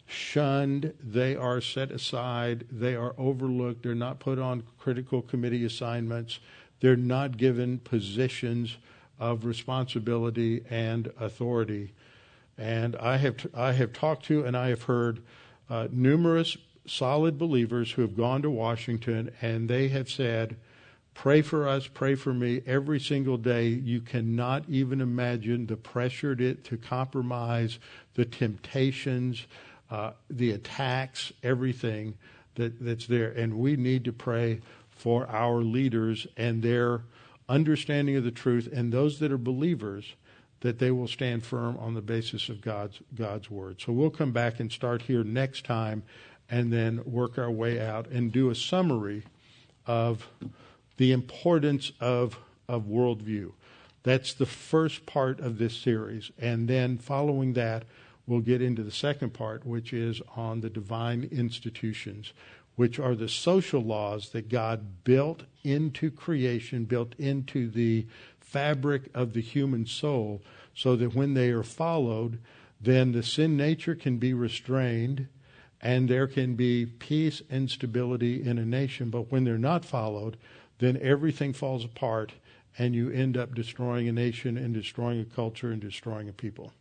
[0.06, 6.40] shunned, they are set aside, they are overlooked, they're not put on critical committee assignments,
[6.82, 8.76] they're not given positions
[9.18, 11.94] of responsibility and authority.
[12.58, 15.22] And I have, t- I have talked to and I have heard
[15.70, 20.58] uh, numerous solid believers who have gone to Washington and they have said,
[21.16, 23.68] Pray for us, pray for me every single day.
[23.68, 27.80] You cannot even imagine the pressure to, to compromise,
[28.14, 29.48] the temptations,
[29.90, 32.16] uh, the attacks, everything
[32.56, 33.32] that, that's there.
[33.32, 34.60] And we need to pray
[34.90, 37.02] for our leaders and their
[37.48, 40.14] understanding of the truth and those that are believers
[40.60, 43.82] that they will stand firm on the basis of God's God's word.
[43.82, 46.04] So we'll come back and start here next time
[46.50, 49.24] and then work our way out and do a summary
[49.86, 50.28] of
[50.98, 53.52] the importance of of worldview.
[54.04, 56.32] That's the first part of this series.
[56.38, 57.86] And then following that,
[58.28, 62.34] we'll get into the second part, which is on the divine institutions,
[62.76, 68.06] which are the social laws that God built into creation, built into the
[68.40, 70.42] fabric of the human soul,
[70.74, 72.40] so that when they are followed,
[72.80, 75.28] then the sin nature can be restrained
[75.82, 79.10] and there can be peace and stability in a nation.
[79.10, 80.38] But when they're not followed,
[80.80, 82.34] then everything falls apart
[82.78, 86.74] and you end up destroying a nation and destroying a culture and destroying a people.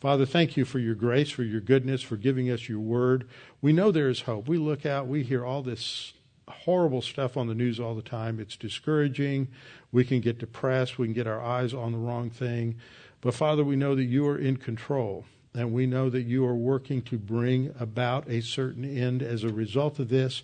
[0.00, 3.28] Father, thank you for your grace, for your goodness, for giving us your word.
[3.62, 4.48] We know there is hope.
[4.48, 6.12] We look out, we hear all this
[6.48, 8.38] horrible stuff on the news all the time.
[8.38, 9.48] It's discouraging.
[9.92, 10.98] We can get depressed.
[10.98, 12.76] We can get our eyes on the wrong thing.
[13.20, 15.24] But Father, we know that you are in control.
[15.54, 19.48] And we know that you are working to bring about a certain end as a
[19.48, 20.42] result of this.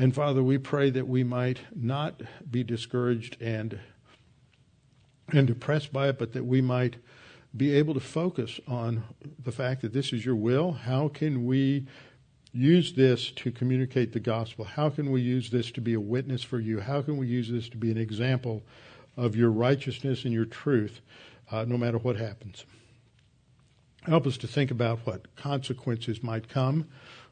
[0.00, 3.80] And Father, we pray that we might not be discouraged and
[5.28, 6.96] and depressed by it, but that we might
[7.54, 9.04] be able to focus on
[9.38, 10.72] the fact that this is your will.
[10.72, 11.86] How can we
[12.50, 14.64] use this to communicate the gospel?
[14.64, 16.80] How can we use this to be a witness for you?
[16.80, 18.62] How can we use this to be an example
[19.18, 21.02] of your righteousness and your truth,
[21.50, 22.64] uh, no matter what happens?
[24.04, 26.88] Help us to think about what consequences might come,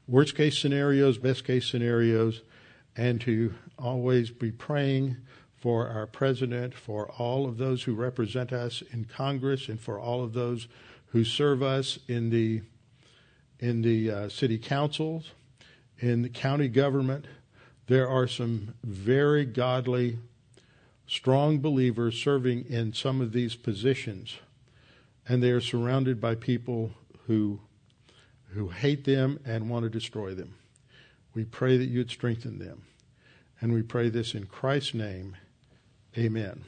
[0.06, 2.42] worst case scenarios, best case scenarios,
[2.98, 5.16] and to always be praying
[5.56, 10.22] for our president, for all of those who represent us in Congress, and for all
[10.22, 10.66] of those
[11.06, 12.60] who serve us in the
[13.60, 15.32] in the uh, city councils,
[15.98, 17.24] in the county government.
[17.86, 20.18] There are some very godly,
[21.06, 24.36] strong believers serving in some of these positions,
[25.26, 26.92] and they are surrounded by people
[27.26, 27.60] who
[28.54, 30.57] who hate them and want to destroy them.
[31.34, 32.82] We pray that you'd strengthen them.
[33.60, 35.36] And we pray this in Christ's name.
[36.16, 36.64] Amen.